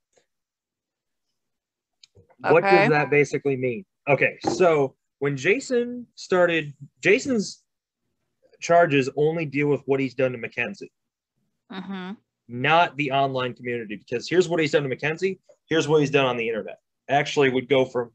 [2.40, 3.84] What does that basically mean?
[4.08, 7.62] Okay, so when Jason started, Jason's
[8.60, 10.90] charges only deal with what he's done to Mackenzie.
[11.72, 12.12] Mm-hmm.
[12.48, 15.40] not the online community because here's what he's done to Mackenzie.
[15.68, 16.78] Here's what he's done on the internet.
[17.08, 18.12] Actually, would go from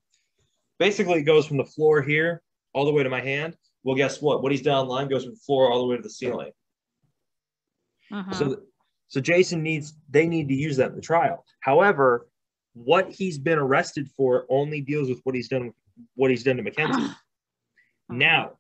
[0.82, 2.42] basically it goes from the floor here
[2.74, 3.56] all the way to my hand.
[3.84, 4.42] Well, guess what?
[4.42, 6.52] What he's done online goes from the floor all the way to the ceiling.
[8.12, 8.34] Mm-hmm.
[8.34, 8.58] So,
[9.08, 11.46] so Jason needs they need to use that in the trial.
[11.60, 12.28] However,
[12.74, 15.72] what he's been arrested for only deals with what he's done
[16.16, 17.14] what he's done to Mackenzie.
[18.10, 18.58] Now,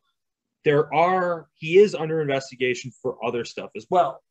[0.63, 4.23] there are he is under investigation for other stuff as well.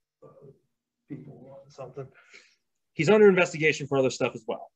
[1.10, 2.06] People want something.
[2.94, 4.70] He's under investigation for other stuff as well.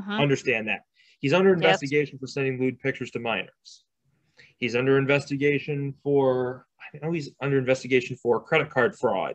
[0.00, 0.20] Mhm.
[0.20, 0.82] Understand that.
[1.20, 3.84] He's under investigation for sending lewd pictures to minors.
[4.58, 9.34] He's under investigation for I know he's under investigation for credit card fraud.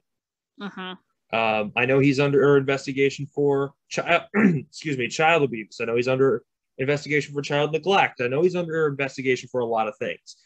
[0.60, 0.97] Mhm.
[1.31, 5.80] Um, I know he's under investigation for child, excuse me, child abuse.
[5.81, 6.43] I know he's under
[6.77, 8.22] investigation for child neglect.
[8.22, 10.38] I know he's under investigation for a lot of things.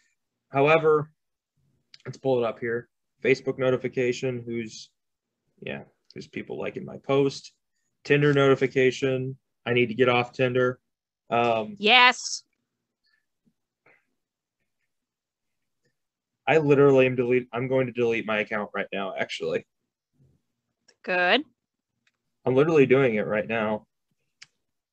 [0.49, 1.11] However,
[2.05, 2.89] let's pull it up here.
[3.23, 4.43] Facebook notification.
[4.45, 4.89] Who's,
[5.61, 5.83] yeah,
[6.13, 7.51] who's people liking my post?
[8.03, 9.37] Tinder notification.
[9.65, 10.79] I need to get off Tinder.
[11.29, 12.43] Um, yes.
[16.47, 17.47] I literally am delete.
[17.51, 19.13] I'm going to delete my account right now.
[19.17, 19.65] Actually.
[21.03, 21.41] Good.
[22.45, 23.85] I'm literally doing it right now.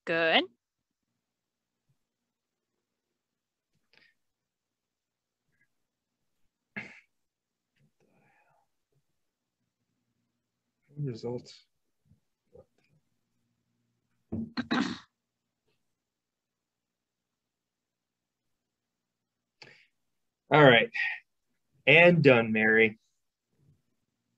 [0.04, 0.42] Good.
[10.96, 11.64] Results.
[20.50, 20.90] All right.
[21.86, 22.98] And done, Mary.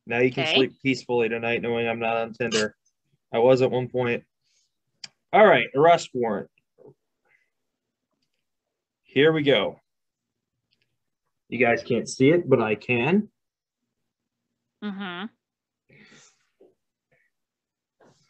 [0.06, 0.54] Now you can Okay.
[0.54, 2.76] sleep peacefully tonight knowing I'm not on Tinder.
[3.32, 4.24] I was at one point.
[5.32, 6.48] All right, arrest warrant.
[9.02, 9.80] Here we go.
[11.48, 13.28] You guys can't see it, but I can.
[14.82, 15.26] Mm-hmm.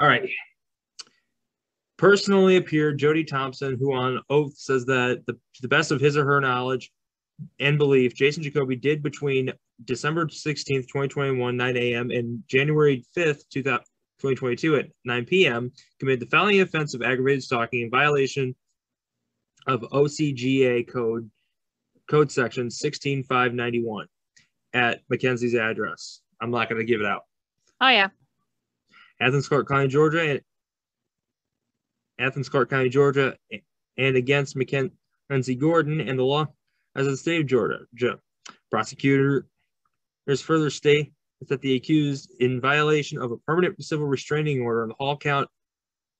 [0.00, 0.28] All right.
[1.96, 6.16] Personally appeared Jody Thompson, who on oath says that the, to the best of his
[6.16, 6.90] or her knowledge
[7.58, 9.52] and belief, Jason Jacoby did between
[9.84, 12.10] December 16th, 2021, 9 a.m.
[12.10, 15.72] and January 5th, 2022 at 9 p.m.
[15.98, 18.54] committed the felony offense of aggravated stalking in violation
[19.66, 21.30] of OCGA code
[22.08, 24.06] code section 16591
[24.72, 26.20] at Mackenzie's address.
[26.40, 27.22] I'm not going to give it out.
[27.80, 28.08] Oh yeah.
[29.20, 30.40] Athens Clarke County, Georgia, and
[32.18, 33.36] Athens Clarke County, Georgia,
[33.98, 36.46] and against Mackenzie Gordon and the law
[36.96, 37.80] as of the state of Georgia.
[37.94, 38.18] Ge-
[38.70, 39.46] Prosecutor
[40.26, 41.12] there's further state
[41.48, 45.48] that the accused, in violation of a permanent civil restraining order in the Hall Count,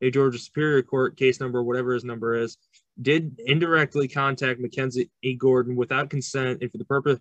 [0.03, 2.57] a Georgia Superior Court, case number, whatever his number is,
[3.01, 5.35] did indirectly contact Mackenzie E.
[5.35, 7.19] Gordon without consent and for the purpose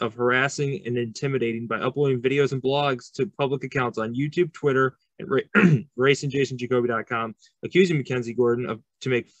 [0.00, 4.96] of harassing and intimidating by uploading videos and blogs to public accounts on YouTube, Twitter,
[5.18, 5.40] and ra-
[5.98, 7.34] racingJasonJacoby.com,
[7.64, 9.32] accusing Mackenzie Gordon of to make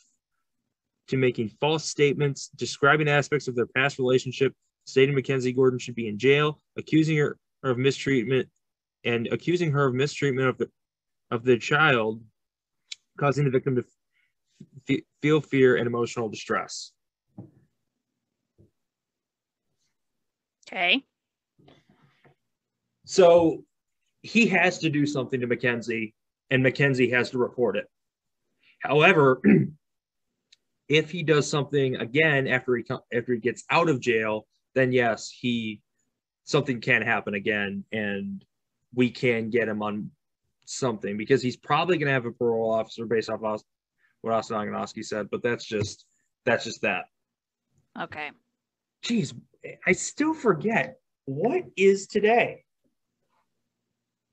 [1.12, 4.54] to making false statements describing aspects of their past relationship,
[4.86, 8.48] stating Mackenzie Gordon should be in jail, accusing her of mistreatment,
[9.04, 10.70] and accusing her of mistreatment of the
[11.30, 12.22] of the child,
[13.18, 13.84] causing the victim to
[14.88, 16.92] f- feel fear and emotional distress.
[20.66, 21.04] Okay.
[23.04, 23.64] So
[24.22, 26.14] he has to do something to Mackenzie,
[26.50, 27.86] and Mackenzie has to report it.
[28.78, 29.42] However,
[30.88, 35.30] if he does something again after he after he gets out of jail, then yes,
[35.30, 35.80] he
[36.44, 38.44] something can happen again, and
[38.94, 40.10] we can get him on
[40.64, 43.40] something because he's probably going to have a parole officer based off
[44.20, 45.28] what Austin Oganowski said.
[45.30, 46.06] But that's just
[46.44, 47.04] that's just that.
[48.00, 48.30] Okay.
[49.04, 49.34] Jeez,
[49.86, 52.64] I still forget what is today.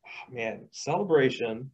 [0.05, 1.71] Oh, man, celebration,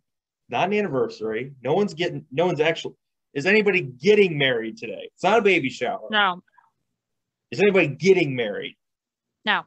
[0.50, 1.54] not an anniversary.
[1.62, 2.26] No one's getting.
[2.32, 2.96] No one's actually.
[3.36, 5.10] Is anybody getting married today?
[5.14, 6.08] It's not a baby shower.
[6.10, 6.42] No.
[7.52, 8.76] Is anybody getting married?
[9.44, 9.64] No.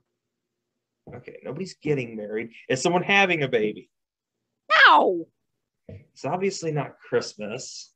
[1.14, 2.50] Okay, nobody's getting married.
[2.68, 3.90] Is someone having a baby?
[4.86, 5.26] No.
[5.88, 7.92] It's obviously not Christmas.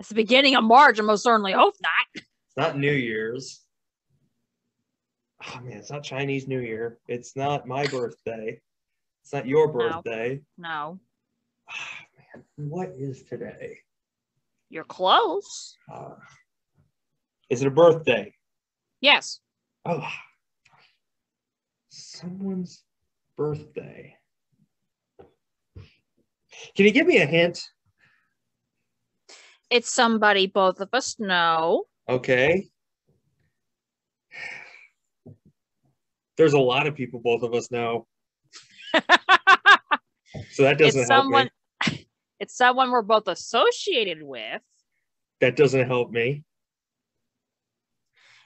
[0.00, 0.98] It's the beginning of March.
[0.98, 1.92] I most certainly hope not.
[2.14, 3.62] It's not New Year's.
[5.44, 6.98] Oh man, it's not Chinese New Year.
[7.08, 8.60] It's not my birthday.
[9.22, 10.40] It's not your birthday.
[10.58, 11.00] No.
[11.68, 12.05] Ah, man,
[12.56, 13.78] what is today?
[14.68, 15.76] You're close.
[15.92, 16.14] Uh,
[17.50, 18.32] is it a birthday?
[19.00, 19.40] Yes.
[19.84, 20.06] Oh,
[21.88, 22.82] someone's
[23.36, 24.16] birthday.
[26.74, 27.62] Can you give me a hint?
[29.70, 31.84] It's somebody both of us know.
[32.08, 32.68] Okay.
[36.36, 38.06] There's a lot of people both of us know,
[40.50, 41.50] so that doesn't it's help someone me.
[42.38, 44.62] It's someone we're both associated with.
[45.40, 46.44] That doesn't help me.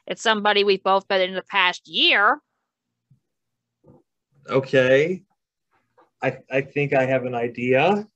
[0.06, 2.40] It's somebody we've both been in the past year.
[4.48, 5.22] Okay.
[6.22, 8.06] I I think I have an idea.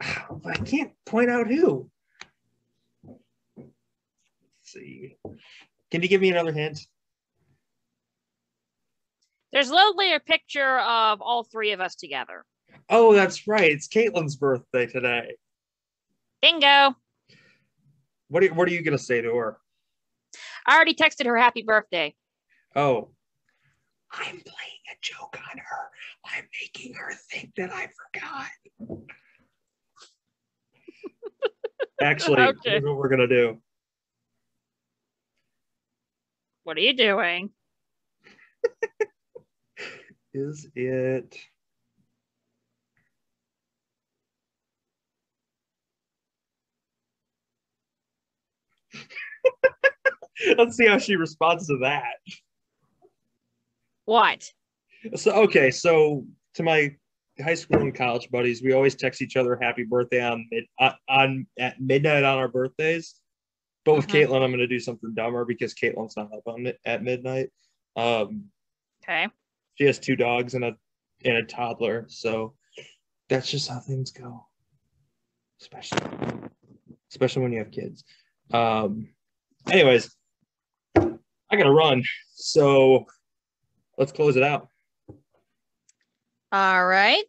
[0.00, 1.90] I can't point out who.
[3.56, 3.72] Let's
[4.62, 5.16] see.
[5.90, 6.80] Can you give me another hint?
[9.54, 12.44] There's literally a picture of all three of us together.
[12.90, 13.70] Oh, that's right.
[13.70, 15.36] It's Caitlin's birthday today.
[16.42, 16.96] Bingo.
[18.26, 19.58] What are, what are you going to say to her?
[20.66, 22.16] I already texted her happy birthday.
[22.74, 23.12] Oh,
[24.12, 25.90] I'm playing a joke on her.
[26.24, 28.48] I'm making her think that I forgot.
[32.02, 32.58] Actually, Okay.
[32.64, 33.62] here's what we're going to do.
[36.64, 37.50] What are you doing?
[40.34, 41.38] Is it.
[50.58, 52.16] Let's see how she responds to that.
[54.06, 54.52] What?
[55.14, 56.96] So okay, so to my
[57.42, 60.64] high school and college buddies, we always text each other happy birthday on mid
[61.08, 63.20] on at midnight on our birthdays.
[63.84, 64.26] But with Mhm.
[64.26, 67.50] Caitlin, I'm going to do something dumber because Caitlin's not up on at midnight.
[67.96, 68.50] Um,
[69.04, 69.28] Okay.
[69.74, 70.76] She has two dogs and a
[71.24, 72.54] and a toddler, so
[73.28, 74.46] that's just how things go.
[75.60, 76.00] Especially,
[77.10, 78.04] especially when you have kids.
[78.52, 79.08] Um,
[79.70, 80.14] anyways,
[80.96, 82.02] I gotta run,
[82.34, 83.06] so
[83.96, 84.68] let's close it out.
[86.52, 87.24] All right.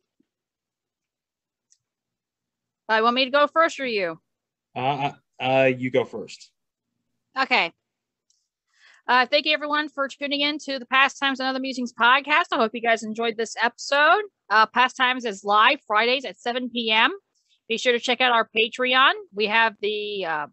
[2.87, 4.19] Uh, want me to go first or you?
[4.75, 6.51] Uh, uh, you go first.
[7.39, 7.71] Okay.
[9.07, 12.45] Uh, thank you everyone for tuning in to the Pastimes and Other Musings podcast.
[12.51, 14.23] I hope you guys enjoyed this episode.
[14.49, 17.11] Uh, Pastimes is live Fridays at 7 p.m.
[17.69, 19.11] Be sure to check out our Patreon.
[19.31, 20.47] We have the uh,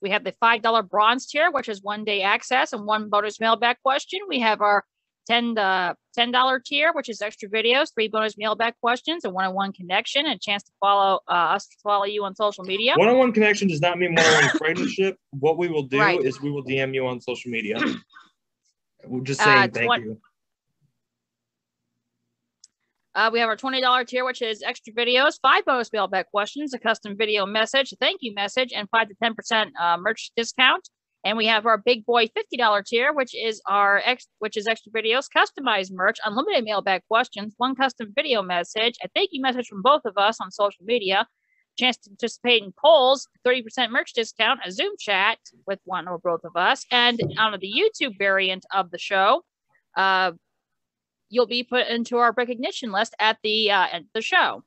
[0.00, 3.40] we have the five dollar bronze tier, which is one day access and one bonus
[3.40, 4.20] mailbag question.
[4.28, 4.84] We have our
[5.28, 9.44] ten uh, ten dollar tier, which is extra videos, three bonus mailbag questions, a one
[9.44, 12.64] on one connection, and a chance to follow uh, us to follow you on social
[12.64, 12.94] media.
[12.96, 15.16] One on one connection does not mean one on one friendship.
[15.38, 16.20] What we will do Right.
[16.24, 17.78] is we will DM you on social media.
[19.06, 20.20] We're just Uh, saying thank twen- you.
[23.14, 26.78] Uh, we have our $20 tier, which is extra videos, five bonus mailbag questions, a
[26.78, 30.88] custom video message, a thank you message, and five to 10% uh, merch discount.
[31.24, 34.92] And we have our big boy $50 tier, which is our ex, which is extra
[34.92, 39.82] videos, customized merch, unlimited mailbag questions, one custom video message, a thank you message from
[39.82, 41.26] both of us on social media,
[41.78, 46.44] chance to participate in polls, 30% merch discount, a Zoom chat with one or both
[46.44, 49.42] of us, and on the YouTube variant of the show,
[49.96, 50.32] uh,
[51.30, 54.62] you'll be put into our recognition list at the uh, at the show.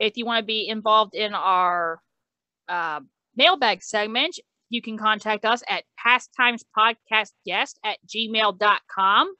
[0.00, 2.00] If you want to be involved in our
[2.68, 3.00] uh,
[3.36, 4.38] mailbag segment,
[4.70, 9.34] you can contact us at pastimespodcastguest at gmail.com.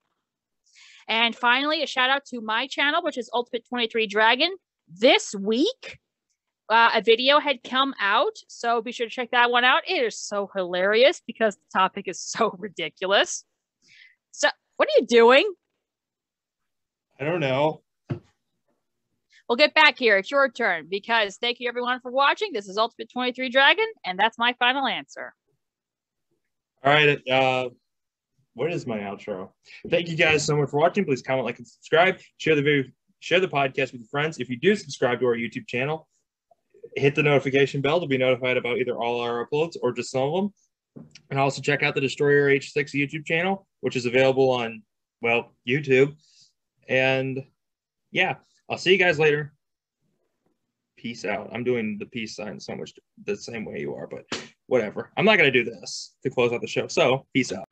[1.07, 4.55] And finally, a shout out to my channel, which is Ultimate 23 Dragon.
[4.89, 5.99] This week,
[6.69, 9.83] uh, a video had come out, so be sure to check that one out.
[9.87, 13.45] It is so hilarious because the topic is so ridiculous.
[14.31, 15.53] So, what are you doing?
[17.21, 17.83] I don't know.
[19.49, 20.17] We'll get back here.
[20.17, 22.53] It's your turn because thank you everyone for watching.
[22.53, 25.35] This is Ultimate 23 Dragon, and that's my final answer.
[26.83, 27.29] All right.
[27.29, 27.69] Uh,
[28.55, 29.51] what is my outro?
[29.91, 31.05] Thank you guys so much for watching.
[31.05, 32.21] Please comment, like, and subscribe.
[32.39, 32.85] Share the video,
[33.21, 34.39] share the podcast with your friends.
[34.39, 36.09] If you do subscribe to our YouTube channel,
[36.97, 40.23] hit the notification bell to be notified about either all our uploads or just some
[40.23, 40.55] of them.
[41.31, 44.83] And also check out the Destroyer H6 YouTube channel, which is available on,
[45.21, 46.15] well, YouTube.
[46.89, 47.45] And
[48.13, 48.37] yeah,
[48.69, 49.53] I'll see you guys later.
[50.97, 51.51] Peace out.
[51.53, 52.93] I'm doing the peace sign so much
[53.25, 54.25] the same way you are, but
[54.67, 55.11] whatever.
[55.17, 56.89] I'm not going to do this to close out the show.
[56.89, 57.67] So, peace out.